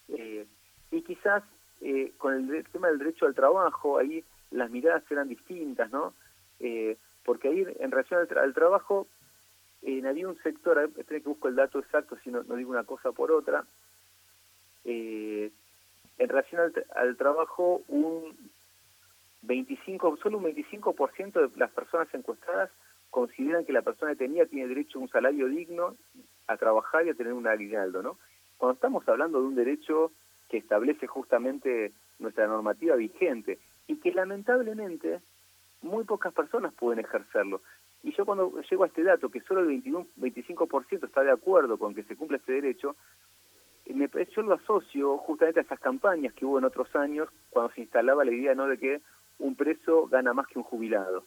Eh, 0.09 0.47
y 0.90 1.02
quizás 1.02 1.45
eh, 1.83 2.12
con 2.16 2.35
el 2.35 2.64
tema 2.73 2.88
del 2.88 2.99
derecho 2.99 3.26
al 3.26 3.35
trabajo, 3.35 3.99
ahí 3.99 4.25
las 4.50 4.71
miradas 4.71 5.04
eran 5.11 5.28
distintas, 5.28 5.90
¿no? 5.90 6.14
porque 7.25 7.49
ahí 7.49 7.64
en 7.78 7.90
relación 7.90 8.26
al 8.37 8.54
trabajo 8.54 9.07
en 9.82 10.06
había 10.06 10.28
un 10.28 10.38
sector, 10.42 10.78
espera 10.97 11.20
que 11.20 11.28
busco 11.28 11.49
el 11.49 11.56
dato 11.56 11.78
exacto, 11.78 12.16
si 12.23 12.30
no, 12.30 12.42
no 12.42 12.56
digo 12.56 12.70
una 12.70 12.85
cosa 12.85 13.12
por 13.12 13.30
otra, 13.32 13.64
eh, 14.85 15.50
en 16.18 16.28
relación 16.28 16.73
al, 16.94 17.16
trabajo, 17.16 17.82
un 17.88 18.37
25, 19.42 20.18
solo 20.23 20.38
un 20.38 20.44
25% 20.44 21.32
de 21.32 21.58
las 21.58 21.70
personas 21.70 22.12
encuestadas 22.12 22.70
consideran 23.11 23.64
que 23.64 23.73
la 23.73 23.82
persona 23.82 24.12
que 24.12 24.25
tenía 24.25 24.47
tiene 24.47 24.68
derecho 24.68 24.99
a 24.99 25.02
un 25.02 25.08
salario 25.08 25.47
digno, 25.47 25.97
a 26.47 26.56
trabajar 26.56 27.06
y 27.06 27.11
a 27.11 27.14
tener 27.14 27.32
un 27.32 27.47
aguinaldo, 27.47 28.02
¿no? 28.02 28.18
cuando 28.58 28.75
estamos 28.75 29.08
hablando 29.08 29.40
de 29.40 29.47
un 29.47 29.54
derecho 29.54 30.11
que 30.50 30.58
establece 30.58 31.06
justamente 31.06 31.92
nuestra 32.18 32.47
normativa 32.47 32.97
vigente 32.97 33.58
y 33.87 33.97
que 33.97 34.12
lamentablemente 34.12 35.20
muy 35.80 36.04
pocas 36.04 36.35
personas 36.35 36.75
pueden 36.75 37.04
ejercerlo. 37.04 37.62
Y 38.02 38.12
yo 38.12 38.25
cuando 38.25 38.61
llego 38.71 38.85
a 38.85 38.87
este 38.87 39.02
dato, 39.02 39.28
que 39.28 39.40
solo 39.40 39.61
el 39.61 39.67
21, 39.67 40.07
25% 40.19 41.07
está 41.07 41.23
de 41.23 41.33
acuerdo 41.33 41.78
con 41.78 41.95
que 41.95 42.05
se 42.05 42.17
cumpla 42.17 42.37
este 42.37 42.52
derecho, 42.52 42.97
me, 43.95 44.09
yo 44.35 44.43
lo 44.43 44.55
asocio 44.55 45.17
justamente 45.19 45.61
a 45.61 45.62
esas 45.62 45.81
campañas 45.81 46.35
que 46.35 46.45
hubo 46.45 46.59
en 46.59 46.64
otros 46.64 46.95
años 46.95 47.28
cuando 47.50 47.73
se 47.75 47.81
instalaba 47.81 48.25
la 48.25 48.33
idea 48.33 48.55
no 48.55 48.67
de 48.67 48.78
que 48.78 49.00
un 49.38 49.55
preso 49.55 50.07
gana 50.09 50.33
más 50.33 50.47
que 50.47 50.59
un 50.59 50.64
jubilado. 50.64 51.25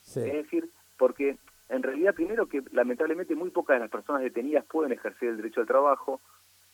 Es 0.00 0.14
decir, 0.14 0.70
porque 0.98 1.38
en 1.68 1.82
realidad 1.82 2.14
primero 2.14 2.46
que 2.46 2.62
lamentablemente 2.72 3.34
muy 3.34 3.50
pocas 3.50 3.76
de 3.76 3.80
las 3.80 3.90
personas 3.90 4.22
detenidas 4.22 4.64
pueden 4.66 4.92
ejercer 4.92 5.30
el 5.30 5.36
derecho 5.38 5.60
al 5.62 5.66
trabajo, 5.66 6.20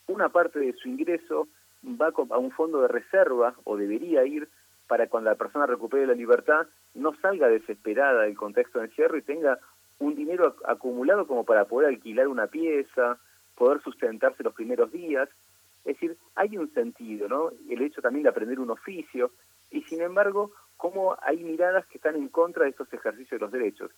una 0.09 0.29
parte 0.31 0.59
de 0.59 0.73
su 0.73 0.89
ingreso 0.89 1.49
va 1.85 2.09
a 2.09 2.39
un 2.39 2.51
fondo 2.51 2.83
de 2.83 2.89
reserva 2.89 3.55
o 3.65 3.77
debería 3.77 4.25
ir 4.27 4.49
para 4.89 5.07
cuando 5.07 5.31
la 5.31 5.37
persona 5.37 5.67
recupere 5.67 6.07
la 6.07 6.15
libertad 6.15 6.67
no 6.95 7.15
salga 7.21 7.49
desesperada 7.49 8.23
del 8.23 8.37
contexto 8.37 8.79
de 8.79 8.87
encierro 8.87 9.17
y 9.17 9.23
tenga 9.23 9.59
un 9.99 10.15
dinero 10.15 10.57
acumulado 10.67 11.27
como 11.27 11.45
para 11.45 11.67
poder 11.67 11.89
alquilar 11.89 12.29
una 12.29 12.47
pieza, 12.47 13.19
poder 13.57 13.83
sustentarse 13.83 14.43
los 14.43 14.55
primeros 14.55 14.91
días. 14.91 15.29
Es 15.85 15.95
decir, 15.95 16.17
hay 16.35 16.57
un 16.57 16.73
sentido, 16.73 17.29
¿no? 17.29 17.51
El 17.69 17.83
hecho 17.83 18.03
también 18.03 18.25
de 18.25 18.31
aprender 18.31 18.59
un 18.59 18.71
oficio 18.71 19.31
y 19.71 19.83
sin 19.83 20.01
embargo, 20.01 20.53
cómo 20.77 21.17
hay 21.23 21.39
miradas 21.45 21.87
que 21.87 21.99
están 21.99 22.17
en 22.17 22.29
contra 22.29 22.65
de 22.65 22.71
estos 22.71 22.93
ejercicios 22.93 23.39
de 23.39 23.45
los 23.45 23.53
derechos. 23.53 23.91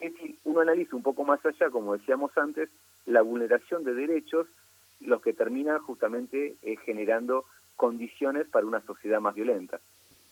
Es 0.00 0.12
decir, 0.12 0.36
uno 0.44 0.60
analiza 0.60 0.96
un 0.96 1.02
poco 1.02 1.24
más 1.24 1.44
allá, 1.44 1.70
como 1.70 1.96
decíamos 1.96 2.36
antes, 2.36 2.70
la 3.06 3.22
vulneración 3.22 3.84
de 3.84 3.94
derechos, 3.94 4.46
los 5.00 5.20
que 5.22 5.32
terminan 5.32 5.78
justamente 5.80 6.56
eh, 6.62 6.76
generando 6.84 7.44
condiciones 7.76 8.46
para 8.48 8.66
una 8.66 8.82
sociedad 8.82 9.20
más 9.20 9.34
violenta. 9.34 9.80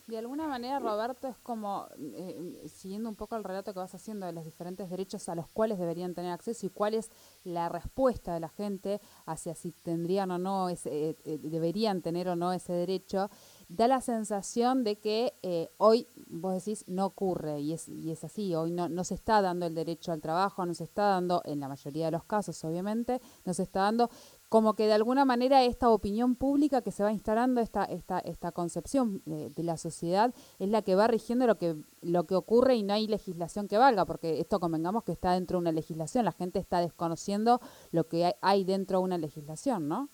De 0.08 0.16
alguna 0.16 0.48
manera, 0.48 0.78
Roberto, 0.78 1.28
es 1.28 1.36
como, 1.36 1.86
eh, 2.14 2.66
siguiendo 2.66 3.10
un 3.10 3.14
poco 3.14 3.36
el 3.36 3.44
relato 3.44 3.74
que 3.74 3.80
vas 3.80 3.94
haciendo 3.94 4.24
de 4.24 4.32
los 4.32 4.42
diferentes 4.42 4.88
derechos 4.88 5.28
a 5.28 5.34
los 5.34 5.48
cuales 5.48 5.78
deberían 5.78 6.14
tener 6.14 6.32
acceso 6.32 6.64
y 6.64 6.70
cuál 6.70 6.94
es 6.94 7.10
la 7.44 7.68
respuesta 7.68 8.32
de 8.32 8.40
la 8.40 8.48
gente 8.48 9.02
hacia 9.26 9.54
si 9.54 9.72
tendrían 9.72 10.30
o 10.30 10.38
no, 10.38 10.70
ese, 10.70 11.10
eh, 11.10 11.16
eh, 11.26 11.38
deberían 11.42 12.00
tener 12.00 12.26
o 12.30 12.36
no 12.36 12.54
ese 12.54 12.72
derecho, 12.72 13.28
da 13.68 13.86
la 13.86 14.00
sensación 14.00 14.82
de 14.82 14.98
que 14.98 15.34
hoy, 15.76 16.06
vos 16.26 16.54
decís, 16.54 16.86
no 16.88 17.04
ocurre 17.04 17.60
y 17.60 17.74
es, 17.74 17.86
y 17.86 18.10
es 18.10 18.24
así, 18.24 18.54
hoy 18.54 18.70
no, 18.70 18.88
no 18.88 19.04
se 19.04 19.14
está 19.14 19.42
dando 19.42 19.66
el 19.66 19.74
derecho 19.74 20.12
al 20.12 20.22
trabajo, 20.22 20.64
no 20.64 20.72
se 20.72 20.84
está 20.84 21.02
dando, 21.02 21.42
en 21.44 21.60
la 21.60 21.68
mayoría 21.68 22.06
de 22.06 22.12
los 22.12 22.24
casos, 22.24 22.64
obviamente, 22.64 23.20
no 23.44 23.52
se 23.52 23.64
está 23.64 23.80
dando 23.80 24.08
como 24.48 24.74
que 24.74 24.86
de 24.86 24.94
alguna 24.94 25.24
manera 25.24 25.62
esta 25.62 25.90
opinión 25.90 26.34
pública 26.34 26.82
que 26.82 26.90
se 26.90 27.02
va 27.02 27.12
instalando, 27.12 27.60
esta, 27.60 27.84
esta, 27.84 28.18
esta 28.20 28.52
concepción 28.52 29.22
de, 29.26 29.62
la 29.62 29.76
sociedad, 29.76 30.34
es 30.58 30.68
la 30.68 30.82
que 30.82 30.94
va 30.94 31.06
rigiendo 31.06 31.46
lo 31.46 31.58
que, 31.58 31.74
lo 32.00 32.24
que 32.26 32.34
ocurre 32.34 32.74
y 32.74 32.82
no 32.82 32.94
hay 32.94 33.06
legislación 33.06 33.68
que 33.68 33.76
valga, 33.76 34.06
porque 34.06 34.40
esto 34.40 34.58
convengamos 34.60 35.04
que 35.04 35.12
está 35.12 35.32
dentro 35.32 35.58
de 35.58 35.62
una 35.62 35.72
legislación, 35.72 36.24
la 36.24 36.32
gente 36.32 36.58
está 36.58 36.80
desconociendo 36.80 37.60
lo 37.92 38.08
que 38.08 38.32
hay, 38.40 38.64
dentro 38.64 38.98
de 38.98 39.04
una 39.04 39.18
legislación, 39.18 39.88
¿no? 39.88 40.08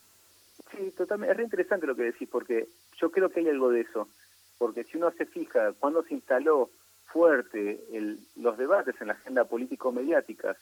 Sí, 0.72 0.90
totalmente. 0.96 1.32
Es 1.32 1.36
re 1.36 1.44
interesante 1.44 1.86
lo 1.86 1.94
que 1.94 2.02
decís, 2.04 2.28
porque 2.28 2.68
yo 3.00 3.10
creo 3.10 3.30
que 3.30 3.40
hay 3.40 3.48
algo 3.48 3.70
de 3.70 3.82
eso, 3.82 4.08
porque 4.58 4.82
si 4.84 4.96
uno 4.96 5.12
se 5.12 5.26
fija, 5.26 5.72
cuando 5.78 6.02
se 6.02 6.14
instaló 6.14 6.70
fuerte 7.06 7.84
el, 7.92 8.18
los 8.34 8.58
debates 8.58 9.00
en 9.00 9.08
la 9.08 9.12
agenda 9.12 9.44
político-mediática 9.44 10.56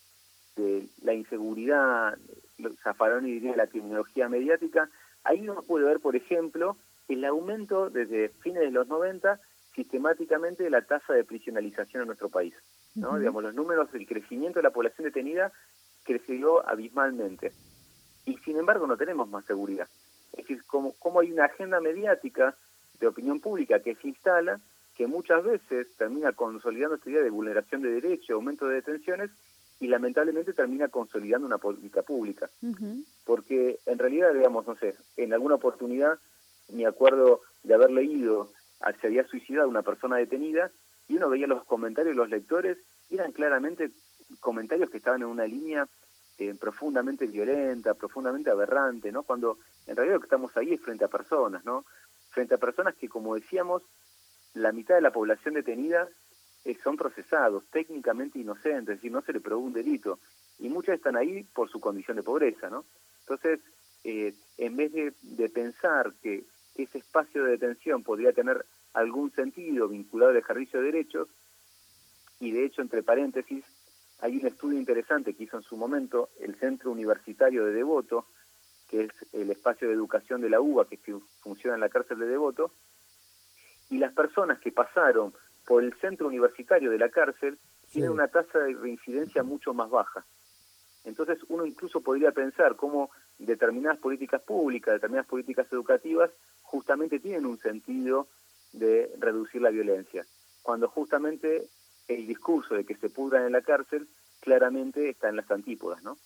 de 0.57 0.89
la 1.03 1.15
inseguridad, 1.15 2.19
Zafarón 2.83 3.27
y 3.27 3.33
diría 3.33 3.57
la 3.57 3.67
tecnología 3.67 4.29
mediática, 4.29 4.89
ahí 5.25 5.41
uno 5.49 5.63
puede 5.63 5.85
ver, 5.85 6.01
por 6.01 6.17
ejemplo, 6.17 6.77
el 7.09 7.25
aumento 7.25 7.91
desde 7.91 8.29
fines 8.29 8.61
de 8.61 8.71
los 8.71 8.89
90 8.89 9.41
sistemáticamente 9.75 10.63
de 10.63 10.71
la 10.71 10.83
tasa 10.83 11.15
de 11.15 11.25
prisionalización 11.25 12.03
en 12.03 12.07
nuestro 12.09 12.29
país. 12.29 12.55
¿no? 12.95 13.19
Digamos, 13.19 13.43
los 13.43 13.55
números 13.55 13.91
del 13.93 14.07
crecimiento 14.07 14.59
de 14.59 14.65
la 14.65 14.71
población 14.71 15.07
detenida 15.07 15.53
creció 16.05 16.67
abismalmente. 16.69 17.53
Y 18.27 18.37
sin 18.39 18.59
embargo 18.59 18.87
no 18.87 18.97
tenemos 18.97 19.29
más 19.29 19.45
seguridad. 19.47 19.89
Es 20.33 20.45
decir, 20.45 20.65
como, 20.65 20.93
como 20.99 21.21
hay 21.21 21.33
una 21.33 21.47
agenda 21.47 21.81
mediática 21.81 22.55
de 23.01 23.07
opinión 23.07 23.41
pública 23.41 23.81
que 23.81 23.95
se 23.97 24.09
instala, 24.09 24.61
que 24.95 25.07
muchas 25.07 25.43
veces 25.43 25.89
termina 25.97 26.33
consolidando 26.33 26.97
esta 26.97 27.11
idea 27.11 27.23
de 27.23 27.31
vulneración 27.31 27.83
de 27.83 27.91
derechos, 27.91 28.31
aumento 28.31 28.69
de 28.69 28.77
detenciones, 28.77 29.31
y 29.83 29.89
lamentablemente 29.89 30.53
termina 30.53 30.87
consolidando 30.87 31.45
una 31.45 31.59
política 31.59 32.03
pública. 32.03 32.49
Porque 33.25 33.81
en 33.85 33.99
realidad, 33.99 34.33
digamos, 34.33 34.65
no 34.65 34.77
sé, 34.77 34.95
en 35.17 35.33
alguna 35.33 35.57
oportunidad 35.57 36.21
me 36.69 36.87
acuerdo 36.87 37.41
de 37.65 37.75
haber 37.75 37.91
leído 37.91 38.49
se 39.01 39.09
había 39.09 39.27
suicidado 39.27 39.69
una 39.69 39.83
persona 39.83 40.17
detenida 40.17 40.71
y 41.09 41.17
uno 41.17 41.29
veía 41.29 41.49
los 41.49 41.65
comentarios 41.65 42.15
de 42.15 42.17
los 42.17 42.31
lectores 42.31 42.79
y 43.11 43.17
eran 43.17 43.33
claramente 43.33 43.91
comentarios 44.39 44.89
que 44.89 44.99
estaban 44.99 45.23
en 45.23 45.29
una 45.29 45.47
línea 45.47 45.89
eh, 46.39 46.55
profundamente 46.55 47.27
violenta, 47.27 47.95
profundamente 47.95 48.51
aberrante, 48.51 49.11
¿no? 49.11 49.25
Cuando 49.25 49.59
en 49.87 49.97
realidad 49.97 50.15
lo 50.15 50.21
que 50.21 50.27
estamos 50.27 50.57
ahí 50.57 50.75
es 50.75 50.81
frente 50.81 51.05
a 51.05 51.09
personas, 51.09 51.65
¿no? 51.65 51.85
Frente 52.31 52.55
a 52.55 52.59
personas 52.59 52.95
que, 52.95 53.09
como 53.09 53.35
decíamos, 53.35 53.83
la 54.55 54.71
mitad 54.71 54.95
de 54.95 55.01
la 55.01 55.13
población 55.13 55.55
detenida 55.55 56.09
eh, 56.65 56.79
son 56.83 56.97
procesados, 56.97 57.65
técnicamente 57.71 58.39
inocentes, 58.39 58.95
es 58.95 58.99
decir, 58.99 59.13
no 59.13 59.23
se 59.23 59.33
le 59.33 59.41
probó 59.41 59.63
un 59.63 59.73
delito. 59.73 60.19
Y 60.59 60.69
muchas 60.69 60.97
están 60.97 61.17
ahí 61.17 61.43
por 61.43 61.69
su 61.69 61.81
condición 61.81 62.17
de 62.17 62.23
pobreza, 62.23 62.71
¿no? 62.71 62.85
Entonces, 63.21 63.61
eh, 64.05 64.35
en 64.59 64.77
vez 64.77 64.93
de, 64.93 65.49
pensar 65.49 66.13
que, 66.23 66.45
ese 66.75 66.99
espacio 66.99 67.45
de 67.45 67.51
detención 67.53 68.03
podría 68.03 68.33
tener 68.33 68.65
algún 68.95 69.31
sentido 69.33 69.89
vinculado 69.89 70.31
al 70.31 70.39
ejercicio 70.39 70.81
de 70.81 70.87
derechos, 70.87 71.29
y 72.41 72.51
de 72.51 72.65
hecho, 72.65 72.81
entre 72.81 73.03
paréntesis, 73.03 73.63
hay 74.21 74.39
un 74.39 74.47
estudio 74.47 74.79
interesante 74.79 75.35
que 75.35 75.45
hizo 75.45 75.59
en 75.59 75.65
su 75.65 75.77
momento 75.77 76.31
el 76.41 76.55
Centro 76.55 76.91
Universitario 76.91 77.67
de 77.67 77.73
Devoto, 77.73 78.27
que 78.89 79.05
es 79.05 79.11
el 79.33 79.51
espacio 79.51 79.87
de 79.89 79.95
educación 79.95 80.41
de 80.41 80.49
la 80.49 80.61
UBA 80.61 80.87
que 80.87 80.99
funciona 81.41 81.75
en 81.75 81.81
la 81.81 81.91
cárcel 81.91 82.19
de 82.21 82.27
Devoto, 82.27 82.73
y 83.91 83.99
las 83.99 84.15
personas 84.15 84.59
que 84.59 84.73
pasaron 84.73 85.35
por 85.67 85.83
el 85.85 85.95
centro 86.01 86.27
universitario 86.29 86.91
de 86.91 86.99
la 86.99 87.09
cárcel 87.09 87.59
tiene 87.91 88.11
una 88.11 88.29
tasa 88.29 88.59
de 88.59 88.75
reincidencia 88.75 89.43
mucho 89.43 89.75
más 89.75 89.91
baja. 89.91 90.25
Entonces 91.05 91.39
uno 91.49 91.67
incluso 91.67 92.01
podría 92.01 92.33
pensar 92.33 92.77
cómo 92.77 93.11
determinadas 93.39 93.99
políticas 93.99 94.41
públicas, 94.43 94.95
determinadas 94.95 95.29
políticas 95.29 95.67
educativas, 95.73 96.31
justamente 96.63 97.19
tienen 97.19 97.45
un 97.45 97.59
sentido 97.59 98.29
de 98.73 99.13
reducir 99.19 99.61
la 99.61 99.71
violencia, 99.71 100.25
cuando 100.63 100.89
justamente 100.89 101.69
el 102.09 102.27
discurso 102.27 102.75
de 102.75 102.85
que 102.85 102.97
se 102.97 103.11
pudran 103.11 103.45
en 103.45 103.53
la 103.53 103.63
cárcel 103.63 104.09
claramente 104.41 105.11
está 105.11 105.29
en 105.29 105.37
las 105.37 105.51
antípodas, 105.51 106.03
¿no? 106.03 106.17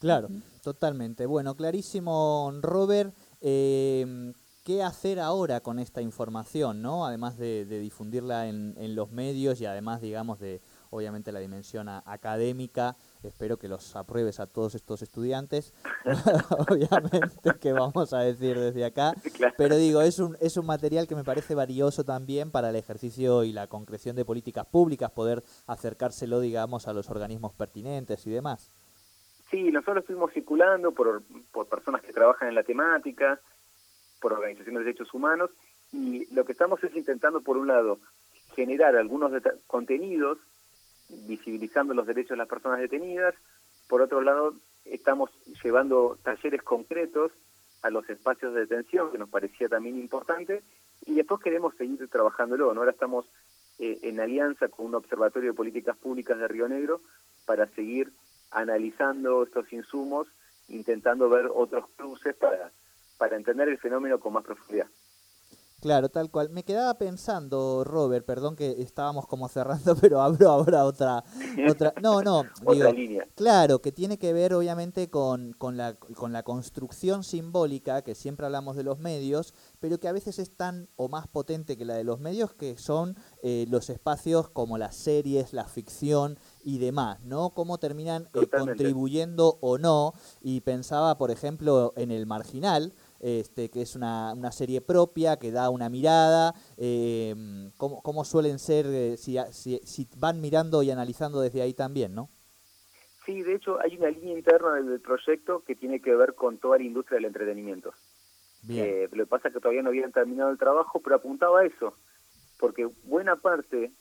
Claro, 0.00 0.28
totalmente. 0.62 1.26
Bueno, 1.26 1.54
clarísimo, 1.54 2.52
Robert. 2.62 3.14
Eh, 3.42 4.32
qué 4.64 4.82
hacer 4.82 5.18
ahora 5.18 5.60
con 5.60 5.78
esta 5.78 6.02
información, 6.02 6.82
¿no? 6.82 7.06
Además 7.06 7.38
de, 7.38 7.64
difundirla 7.64 8.48
en, 8.48 8.94
los 8.94 9.10
medios 9.10 9.60
y 9.60 9.66
además, 9.66 10.00
digamos, 10.00 10.40
de 10.40 10.60
obviamente 10.90 11.32
la 11.32 11.40
dimensión 11.40 11.88
académica. 11.88 12.96
Espero 13.22 13.58
que 13.58 13.68
los 13.68 13.96
apruebes 13.96 14.40
a 14.40 14.46
todos 14.46 14.74
estos 14.74 15.02
estudiantes, 15.02 15.74
obviamente, 16.68 17.52
que 17.60 17.72
vamos 17.72 18.12
a 18.12 18.20
decir 18.20 18.58
desde 18.58 18.84
acá. 18.84 19.14
Pero 19.56 19.76
digo, 19.76 20.02
es 20.02 20.18
un, 20.18 20.36
es 20.40 20.56
un 20.56 20.66
material 20.66 21.06
que 21.06 21.16
me 21.16 21.24
parece 21.24 21.54
valioso 21.54 22.04
también 22.04 22.50
para 22.50 22.70
el 22.70 22.76
ejercicio 22.76 23.44
y 23.44 23.52
la 23.52 23.66
concreción 23.66 24.16
de 24.16 24.24
políticas 24.24 24.66
públicas, 24.66 25.10
poder 25.10 25.42
acercárselo, 25.66 26.40
digamos, 26.40 26.88
a 26.88 26.92
los 26.92 27.08
organismos 27.08 27.52
pertinentes 27.54 28.26
y 28.26 28.30
demás. 28.30 28.70
Sí, 29.50 29.72
nosotros 29.72 29.98
estuvimos 30.02 30.32
circulando 30.32 30.92
por, 30.92 31.22
por 31.50 31.66
personas 31.66 32.02
que 32.02 32.12
trabajan 32.12 32.48
en 32.48 32.54
la 32.54 32.62
temática, 32.62 33.40
por 34.20 34.32
organizaciones 34.32 34.80
de 34.80 34.84
derechos 34.84 35.12
humanos 35.14 35.50
y 35.92 36.32
lo 36.34 36.44
que 36.44 36.52
estamos 36.52 36.82
es 36.84 36.94
intentando, 36.94 37.40
por 37.40 37.56
un 37.56 37.68
lado, 37.68 37.98
generar 38.54 38.96
algunos 38.96 39.32
contenidos 39.66 40.38
visibilizando 41.08 41.94
los 41.94 42.06
derechos 42.06 42.30
de 42.30 42.36
las 42.36 42.48
personas 42.48 42.78
detenidas, 42.78 43.34
por 43.88 44.02
otro 44.02 44.20
lado, 44.20 44.54
estamos 44.84 45.30
llevando 45.64 46.16
talleres 46.22 46.62
concretos 46.62 47.32
a 47.82 47.90
los 47.90 48.08
espacios 48.08 48.54
de 48.54 48.60
detención, 48.60 49.10
que 49.10 49.18
nos 49.18 49.28
parecía 49.28 49.68
también 49.68 49.98
importante, 49.98 50.62
y 51.06 51.14
después 51.14 51.40
queremos 51.42 51.74
seguir 51.76 52.06
trabajándolo. 52.08 52.72
¿no? 52.72 52.80
Ahora 52.80 52.92
estamos 52.92 53.26
eh, 53.78 53.98
en 54.02 54.20
alianza 54.20 54.68
con 54.68 54.86
un 54.86 54.94
observatorio 54.94 55.50
de 55.50 55.56
políticas 55.56 55.96
públicas 55.96 56.38
de 56.38 56.46
Río 56.46 56.68
Negro 56.68 57.00
para 57.46 57.66
seguir 57.68 58.12
analizando 58.52 59.42
estos 59.42 59.72
insumos, 59.72 60.28
intentando 60.68 61.28
ver 61.28 61.48
otros 61.52 61.86
cruces 61.96 62.36
para 62.36 62.70
para 63.20 63.36
entender 63.36 63.68
el 63.68 63.76
fenómeno 63.76 64.18
con 64.18 64.32
más 64.32 64.42
profundidad. 64.42 64.86
Claro, 65.80 66.10
tal 66.10 66.30
cual. 66.30 66.50
Me 66.50 66.62
quedaba 66.62 66.98
pensando, 66.98 67.84
Robert, 67.84 68.26
perdón 68.26 68.54
que 68.54 68.82
estábamos 68.82 69.26
como 69.26 69.48
cerrando, 69.48 69.96
pero 70.00 70.20
abro 70.20 70.50
ahora 70.50 70.84
otra, 70.84 71.24
otra. 71.68 71.94
No, 72.02 72.22
no. 72.22 72.44
otra 72.64 72.92
línea. 72.92 73.26
Claro, 73.34 73.80
que 73.80 73.90
tiene 73.90 74.18
que 74.18 74.32
ver 74.34 74.52
obviamente 74.52 75.08
con, 75.08 75.54
con, 75.54 75.78
la, 75.78 75.94
con 75.94 76.32
la 76.32 76.42
construcción 76.42 77.24
simbólica, 77.24 78.02
que 78.02 78.14
siempre 78.14 78.44
hablamos 78.44 78.76
de 78.76 78.84
los 78.84 78.98
medios, 78.98 79.54
pero 79.80 79.98
que 79.98 80.08
a 80.08 80.12
veces 80.12 80.38
es 80.38 80.54
tan 80.54 80.88
o 80.96 81.08
más 81.08 81.26
potente 81.26 81.78
que 81.78 81.86
la 81.86 81.94
de 81.94 82.04
los 82.04 82.20
medios, 82.20 82.52
que 82.52 82.76
son 82.76 83.16
eh, 83.42 83.66
los 83.70 83.88
espacios 83.88 84.50
como 84.50 84.76
las 84.76 84.94
series, 84.96 85.54
la 85.54 85.64
ficción 85.64 86.38
y 86.62 86.78
demás, 86.78 87.22
¿no? 87.22 87.50
Cómo 87.50 87.78
terminan 87.78 88.28
eh, 88.34 88.46
contribuyendo 88.46 89.58
o 89.62 89.78
no. 89.78 90.12
Y 90.42 90.60
pensaba, 90.60 91.16
por 91.16 91.30
ejemplo, 91.30 91.94
en 91.96 92.10
El 92.10 92.26
Marginal, 92.26 92.92
este, 93.20 93.70
que 93.70 93.82
es 93.82 93.94
una, 93.94 94.32
una, 94.32 94.50
serie 94.50 94.80
propia, 94.80 95.38
que 95.38 95.52
da 95.52 95.70
una 95.70 95.88
mirada, 95.88 96.54
eh, 96.76 97.34
cómo, 97.76 98.24
suelen 98.24 98.58
ser, 98.58 98.86
eh, 98.86 99.16
si, 99.16 99.36
si, 99.52 100.08
van 100.16 100.40
mirando 100.40 100.82
y 100.82 100.90
analizando 100.90 101.40
desde 101.40 101.62
ahí 101.62 101.74
también, 101.74 102.14
¿no? 102.14 102.30
Sí, 103.26 103.42
de 103.42 103.54
hecho 103.54 103.78
hay 103.80 103.96
una 103.96 104.10
línea 104.10 104.36
interna 104.36 104.74
del, 104.74 105.00
proyecto 105.00 105.62
que 105.64 105.76
tiene 105.76 106.00
que 106.00 106.14
ver 106.14 106.34
con 106.34 106.58
toda 106.58 106.78
la 106.78 106.84
industria 106.84 107.16
del 107.16 107.26
entretenimiento. 107.26 107.92
Bien. 108.62 108.86
Eh, 108.86 109.08
lo 109.12 109.24
que 109.24 109.28
pasa 109.28 109.48
es 109.48 109.54
que 109.54 109.60
todavía 109.60 109.82
no 109.82 109.90
habían 109.90 110.12
terminado 110.12 110.50
el 110.50 110.58
trabajo, 110.58 111.00
pero 111.00 111.16
apuntaba 111.16 111.60
a 111.60 111.66
eso, 111.66 111.94
porque 112.58 112.86
buena 113.04 113.36
parte 113.36 113.92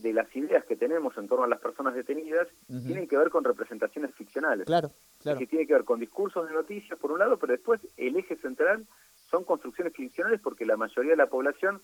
de 0.00 0.12
las 0.12 0.34
ideas 0.34 0.64
que 0.64 0.76
tenemos 0.76 1.16
en 1.16 1.28
torno 1.28 1.44
a 1.44 1.48
las 1.48 1.60
personas 1.60 1.94
detenidas 1.94 2.48
tienen 2.66 3.08
que 3.08 3.16
ver 3.16 3.30
con 3.30 3.44
representaciones 3.44 4.14
ficcionales. 4.14 4.66
Claro, 4.66 4.92
claro. 5.20 5.38
Que 5.38 5.46
tiene 5.46 5.66
que 5.66 5.74
ver 5.74 5.84
con 5.84 6.00
discursos 6.00 6.48
de 6.48 6.54
noticias, 6.54 6.98
por 6.98 7.12
un 7.12 7.18
lado, 7.18 7.38
pero 7.38 7.52
después 7.52 7.80
el 7.96 8.16
eje 8.16 8.36
central 8.36 8.86
son 9.30 9.44
construcciones 9.44 9.94
ficcionales 9.94 10.40
porque 10.40 10.66
la 10.66 10.76
mayoría 10.76 11.12
de 11.12 11.16
la 11.16 11.28
población 11.28 11.82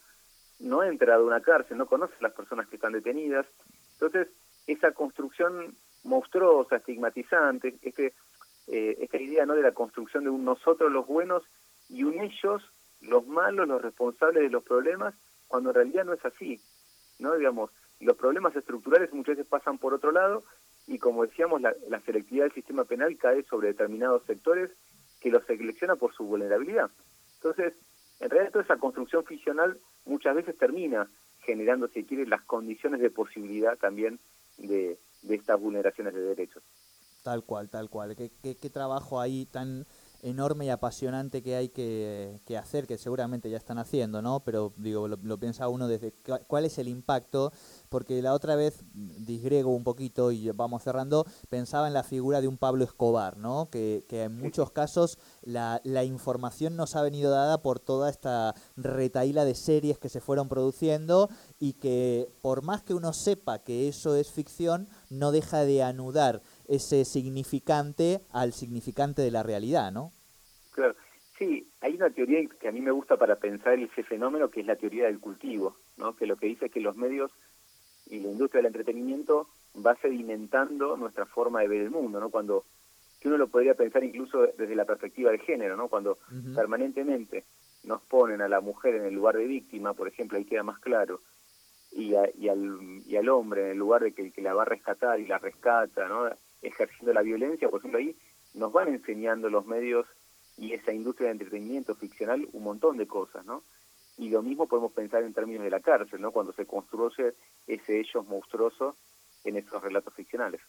no 0.59 0.81
ha 0.81 0.89
entrado 0.89 1.23
a 1.23 1.27
una 1.27 1.41
cárcel, 1.41 1.77
no 1.77 1.87
conoce 1.87 2.15
a 2.19 2.23
las 2.23 2.33
personas 2.33 2.67
que 2.69 2.77
están 2.77 2.93
detenidas. 2.93 3.47
Entonces, 3.93 4.29
esa 4.67 4.93
construcción 4.93 5.75
monstruosa, 6.05 6.77
estigmatizante, 6.77 7.77
este, 7.83 8.15
eh, 8.69 8.97
esta 9.01 9.19
idea 9.19 9.47
no 9.47 9.55
de 9.55 9.63
la 9.63 9.73
construcción 9.73 10.25
de 10.25 10.31
un 10.31 10.45
nosotros 10.45 10.91
los 10.91 11.07
buenos 11.07 11.43
y 11.89 12.05
un 12.05 12.21
ellos 12.21 12.63
los 13.01 13.27
malos, 13.27 13.69
los 13.69 13.83
responsables 13.83 14.43
de 14.43 14.51
los 14.51 14.65
problemas, 14.65 15.15
cuando 15.47 15.71
en 15.71 15.75
realidad 15.77 16.05
no 16.05 16.15
es 16.15 16.25
así. 16.25 16.61
¿no? 17.19 17.35
Digamos, 17.37 17.71
los 18.01 18.17
problemas 18.17 18.55
estructurales 18.55 19.13
muchas 19.13 19.37
veces 19.37 19.51
pasan 19.51 19.79
por 19.79 19.95
otro 19.95 20.13
lado 20.13 20.45
y 20.87 20.99
como 20.99 21.25
decíamos, 21.27 21.61
la, 21.61 21.75
selectividad 22.05 22.45
del 22.45 22.55
sistema 22.55 22.85
penal 22.85 23.17
cae 23.19 23.43
sobre 23.45 23.69
determinados 23.69 24.25
sectores 24.25 24.71
que 25.21 25.31
los 25.31 25.45
selecciona 25.45 25.97
por 25.97 26.15
su 26.15 26.25
vulnerabilidad. 26.25 26.91
Entonces, 27.37 27.75
en 28.21 28.31
realidad 28.31 28.53
toda 28.53 28.65
esa 28.65 28.77
construcción 28.77 29.25
ficcional 29.25 29.79
muchas 30.05 30.37
veces 30.37 30.57
termina 30.57 31.11
generando, 31.41 31.89
si 31.89 32.05
quiere, 32.05 32.27
las 32.27 32.43
condiciones 32.43 33.01
de 33.01 33.11
posibilidad 33.11 33.77
también 33.79 34.21
de, 34.59 34.99
estas 35.29 35.61
vulneraciones 35.61 36.15
de 36.15 36.21
derechos. 36.21 36.63
Tal 37.25 37.43
cual, 37.45 37.69
tal 37.69 37.91
cual. 37.91 38.15
¿Qué, 38.15 38.31
qué 38.41 38.71
trabajo 38.71 39.21
ahí 39.21 39.47
tan 39.47 39.85
enorme 40.27 40.67
y 40.67 40.71
apasionante 40.71 41.43
que 41.43 41.55
hay 41.55 41.69
que, 41.69 42.41
hacer, 42.59 42.87
que 42.87 42.99
seguramente 42.99 43.49
ya 43.49 43.57
están 43.57 43.79
haciendo, 43.79 44.21
¿no? 44.23 44.41
Pero 44.41 44.73
digo, 44.77 45.07
lo, 45.07 45.39
piensa 45.39 45.69
uno 45.69 45.87
desde 45.87 46.13
cuál 46.49 46.65
es 46.65 46.79
el 46.79 46.89
impacto, 46.89 47.53
porque 47.89 48.21
la 48.21 48.35
otra 48.35 48.57
vez 48.57 48.83
disgrego 48.93 49.75
un 49.75 49.85
poquito 49.85 50.33
y 50.33 50.51
vamos 50.51 50.83
cerrando, 50.83 51.27
pensaba 51.49 51.87
en 51.87 51.95
la 51.95 52.03
figura 52.03 52.41
de 52.41 52.49
un 52.49 52.59
Pablo 52.59 52.85
Escobar, 52.85 53.37
¿no? 53.37 53.69
Que, 53.71 54.05
que 54.09 54.25
en 54.25 54.37
muchos 54.37 54.73
casos 54.73 55.19
la, 55.43 55.81
la 55.85 56.03
información 56.03 56.77
nos 56.77 56.97
ha 56.97 57.03
venido 57.03 57.31
dada 57.31 57.63
por 57.63 57.79
toda 57.79 58.11
esta 58.11 58.55
retaíla 58.77 59.45
de 59.45 59.55
series 59.55 59.99
que 59.99 60.09
se 60.09 60.21
fueron 60.21 60.49
produciendo 60.49 61.31
y 61.61 61.75
que 61.75 62.29
por 62.43 62.63
más 62.63 62.83
que 62.83 62.95
uno 62.95 63.13
sepa 63.13 63.61
que 63.61 63.89
eso 63.89 64.17
es 64.17 64.33
ficción, 64.33 64.89
no 65.09 65.31
deja 65.31 65.61
de 65.65 65.85
anudar 65.85 66.43
ese 66.67 67.05
significante 67.05 68.25
al 68.31 68.53
significante 68.53 69.23
de 69.23 69.31
la 69.31 69.43
realidad, 69.43 69.93
¿no? 69.93 70.13
Claro, 70.77 70.95
sí, 71.39 71.67
hay 71.81 71.95
una 71.95 72.11
teoría 72.11 72.47
que 72.61 72.69
a 72.69 72.73
mí 72.73 72.83
me 72.83 72.91
gusta 72.91 73.17
para 73.17 73.37
pensar 73.37 73.79
ese 73.79 74.03
fenómeno, 74.03 74.51
que 74.51 74.61
es 74.61 74.67
la 74.67 74.77
teoría 74.77 75.07
del 75.07 75.21
cultivo, 75.21 75.79
¿no? 75.97 76.15
Que 76.15 76.27
lo 76.27 76.37
que 76.37 76.47
dice 76.47 76.67
es 76.67 76.73
que 76.73 76.81
los 76.81 76.97
medios 76.97 77.33
y 78.09 78.21
la 78.21 78.29
industria 78.29 78.59
del 78.59 78.67
entretenimiento 78.67 79.49
va 79.85 79.97
sedimentando 79.97 80.97
nuestra 80.99 81.25
forma 81.25 81.63
de 81.63 81.69
ver 81.69 81.81
el 81.81 81.91
mundo, 81.91 82.21
¿no? 82.21 82.29
Cuando 82.29 82.65
que 83.19 83.29
uno 83.29 83.39
lo 83.39 83.49
podría 83.49 83.75
pensar 83.75 84.05
incluso 84.05 84.47
desde 84.59 84.77
la 84.77 84.85
perspectiva 84.85 85.31
de 85.31 85.39
género, 85.39 85.79
¿no? 85.79 85.89
Cuando 85.89 86.19
permanentemente 86.55 87.45
nos 87.85 88.03
ponen 88.03 88.43
a 88.43 88.49
la 88.49 88.61
mujer 88.61 88.97
en 88.97 89.07
el 89.07 89.15
lugar 89.15 89.39
de 89.39 89.47
víctima, 89.47 89.95
por 89.95 90.09
ejemplo, 90.09 90.37
ahí 90.37 90.45
queda 90.45 90.63
más 90.63 90.79
claro, 90.81 91.23
y, 91.91 92.13
y, 92.35 92.49
al, 92.49 93.03
y 93.07 93.17
al 93.17 93.29
hombre 93.31 93.63
en 93.63 93.71
el 93.71 93.79
lugar 93.79 94.03
de 94.03 94.13
que 94.13 94.31
que 94.31 94.43
la 94.43 94.53
va 94.53 94.63
a 94.63 94.67
rescatar 94.67 95.19
y 95.21 95.27
la 95.27 95.39
rescata, 95.39 96.07
¿no? 96.07 96.29
ejerciendo 96.61 97.15
la 97.15 97.23
violencia, 97.23 97.71
por 97.71 97.79
ejemplo, 97.81 97.99
ahí 97.99 98.15
nos 98.53 98.73
van 98.73 98.89
enseñando 98.89 99.49
los 99.49 99.67
medios 99.67 100.07
y 100.57 100.73
esa 100.73 100.93
industria 100.93 101.27
de 101.27 101.33
entretenimiento 101.33 101.95
ficcional 101.95 102.49
un 102.53 102.65
montón 102.65 102.97
de 102.97 103.07
cosas, 103.07 103.45
¿no? 103.45 103.63
Y 104.17 104.31
lo 104.31 104.43
mismo 104.43 104.67
podemos 104.67 104.93
pensar 104.93 105.23
en 105.23 105.35
términos 105.35 105.65
de 105.65 105.71
la 105.71 105.81
cárcel, 105.81 106.21
¿no? 106.21 106.33
Cuando 106.33 106.53
se 106.53 106.67
construye 106.67 107.35
ese 107.67 108.01
ellos 108.01 108.27
monstruoso 108.27 108.97
en 109.45 109.57
esos 109.57 109.83
relatos 109.83 110.15
ficcionales. 110.15 110.61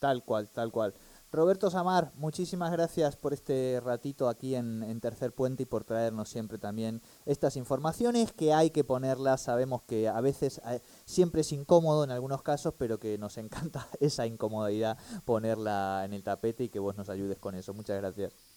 Tal 0.00 0.24
cual, 0.24 0.50
tal 0.50 0.72
cual. 0.72 0.94
Roberto 1.34 1.68
Samar, 1.68 2.12
muchísimas 2.14 2.70
gracias 2.70 3.16
por 3.16 3.32
este 3.32 3.80
ratito 3.82 4.28
aquí 4.28 4.54
en, 4.54 5.00
Tercer 5.00 5.32
Puente 5.32 5.64
y 5.64 5.66
por 5.66 5.82
traernos 5.82 6.28
siempre 6.28 6.58
también 6.58 7.02
estas 7.26 7.56
informaciones 7.56 8.32
que 8.32 8.52
hay 8.52 8.70
que 8.70 8.84
ponerlas. 8.84 9.42
Sabemos 9.42 9.82
que 9.82 10.08
a 10.08 10.20
veces 10.20 10.60
eh, 10.64 10.80
siempre 11.04 11.40
es 11.40 11.50
incómodo 11.50 12.04
en 12.04 12.12
algunos 12.12 12.42
casos, 12.42 12.74
pero 12.78 12.98
que 12.98 13.18
nos 13.18 13.36
encanta 13.38 13.88
esa 13.98 14.26
incomodidad 14.26 14.96
ponerla 15.24 16.02
en 16.04 16.12
el 16.12 16.22
tapete 16.22 16.64
y 16.64 16.68
que 16.68 16.78
vos 16.78 16.96
nos 16.96 17.08
ayudes 17.08 17.38
con 17.38 17.56
eso. 17.56 17.74
Muchas 17.74 17.96
gracias. 18.00 18.53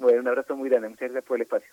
Bueno, 0.00 0.20
un 0.22 0.28
abrazo 0.28 0.56
muy 0.56 0.70
grande. 0.70 0.88
Muchas 0.88 1.10
gracias 1.10 1.24
por 1.24 1.36
el 1.36 1.42
espacio. 1.42 1.72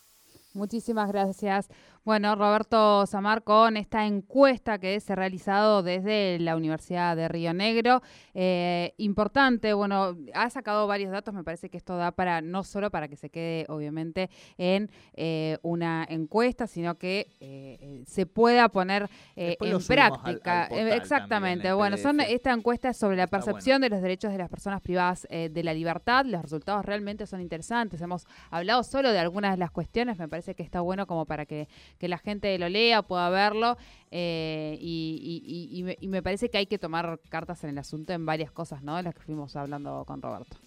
Muchísimas 0.57 1.11
gracias. 1.11 1.69
Bueno, 2.03 2.35
Roberto 2.35 3.05
Samar, 3.05 3.43
con 3.43 3.75
esta 3.75 4.05
encuesta 4.05 4.79
que 4.79 4.97
se 5.01 5.11
ha 5.11 5.15
realizado 5.17 5.83
desde 5.83 6.39
la 6.39 6.55
Universidad 6.55 7.17
de 7.17 7.27
Río 7.27 7.53
Negro. 7.53 8.01
Eh, 8.33 8.93
importante, 8.97 9.73
bueno, 9.73 10.15
ha 10.33 10.49
sacado 10.49 10.87
varios 10.87 11.11
datos, 11.11 11.33
me 11.33 11.43
parece 11.43 11.69
que 11.69 11.75
esto 11.75 11.97
da 11.97 12.11
para, 12.11 12.39
no 12.41 12.63
solo 12.63 12.89
para 12.91 13.09
que 13.09 13.17
se 13.17 13.29
quede, 13.29 13.65
obviamente, 13.67 14.29
en 14.57 14.89
eh, 15.15 15.57
una 15.63 16.07
encuesta, 16.09 16.65
sino 16.65 16.97
que 16.97 17.27
eh, 17.41 18.03
se 18.07 18.25
pueda 18.25 18.69
poner 18.69 19.09
en 19.35 19.57
práctica. 19.85 20.67
Exactamente, 20.67 21.73
bueno, 21.73 21.97
son 21.97 22.21
esta 22.21 22.53
encuesta 22.53 22.93
sobre 22.93 23.17
la 23.17 23.27
percepción 23.27 23.81
de 23.81 23.89
los 23.89 24.01
derechos 24.01 24.31
de 24.31 24.37
las 24.37 24.49
personas 24.49 24.81
privadas 24.81 25.27
de 25.29 25.63
la 25.63 25.73
libertad. 25.73 26.25
Los 26.25 26.41
resultados 26.41 26.85
realmente 26.85 27.27
son 27.27 27.41
interesantes. 27.41 27.99
Hemos 27.99 28.25
hablado 28.49 28.81
solo 28.83 29.11
de 29.11 29.19
algunas 29.19 29.51
de 29.51 29.57
las 29.57 29.71
cuestiones, 29.71 30.17
me 30.17 30.29
parece 30.29 30.46
que 30.55 30.63
está 30.63 30.81
bueno 30.81 31.07
como 31.07 31.25
para 31.25 31.45
que 31.45 31.67
que 31.97 32.07
la 32.07 32.17
gente 32.17 32.57
lo 32.57 32.69
lea, 32.69 33.01
pueda 33.01 33.29
verlo. 33.29 33.77
Eh, 34.11 34.77
y, 34.79 36.07
me, 36.07 36.23
parece 36.23 36.49
que 36.49 36.57
hay 36.57 36.67
que 36.67 36.77
tomar 36.77 37.19
cartas 37.29 37.63
en 37.63 37.71
el 37.71 37.77
asunto 37.77 38.13
en 38.13 38.25
varias 38.25 38.51
cosas, 38.51 38.81
¿no? 38.81 38.95
De 38.95 39.03
las 39.03 39.13
que 39.13 39.21
fuimos 39.21 39.55
hablando 39.55 40.03
con 40.05 40.21
Roberto. 40.21 40.57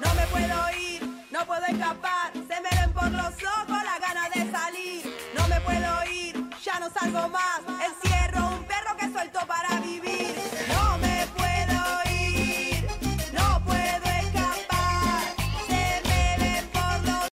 No 0.00 0.14
me 0.14 0.26
puedo 0.30 0.78
ir, 0.78 1.02
no 1.30 1.44
puedo 1.46 1.66
escapar, 1.66 2.32
se 2.32 2.60
me 2.60 2.70
ven 2.80 2.92
por 2.92 3.10
los 3.10 3.34
ojos 3.42 3.68
la 3.68 3.98
gana 4.00 4.28
de 4.34 4.50
salir. 4.50 5.14
No 5.36 5.48
me 5.48 5.60
puedo 5.60 6.12
ir, 6.12 6.50
ya 6.64 6.80
no 6.80 6.90
salgo 6.90 7.28
más. 7.28 8.09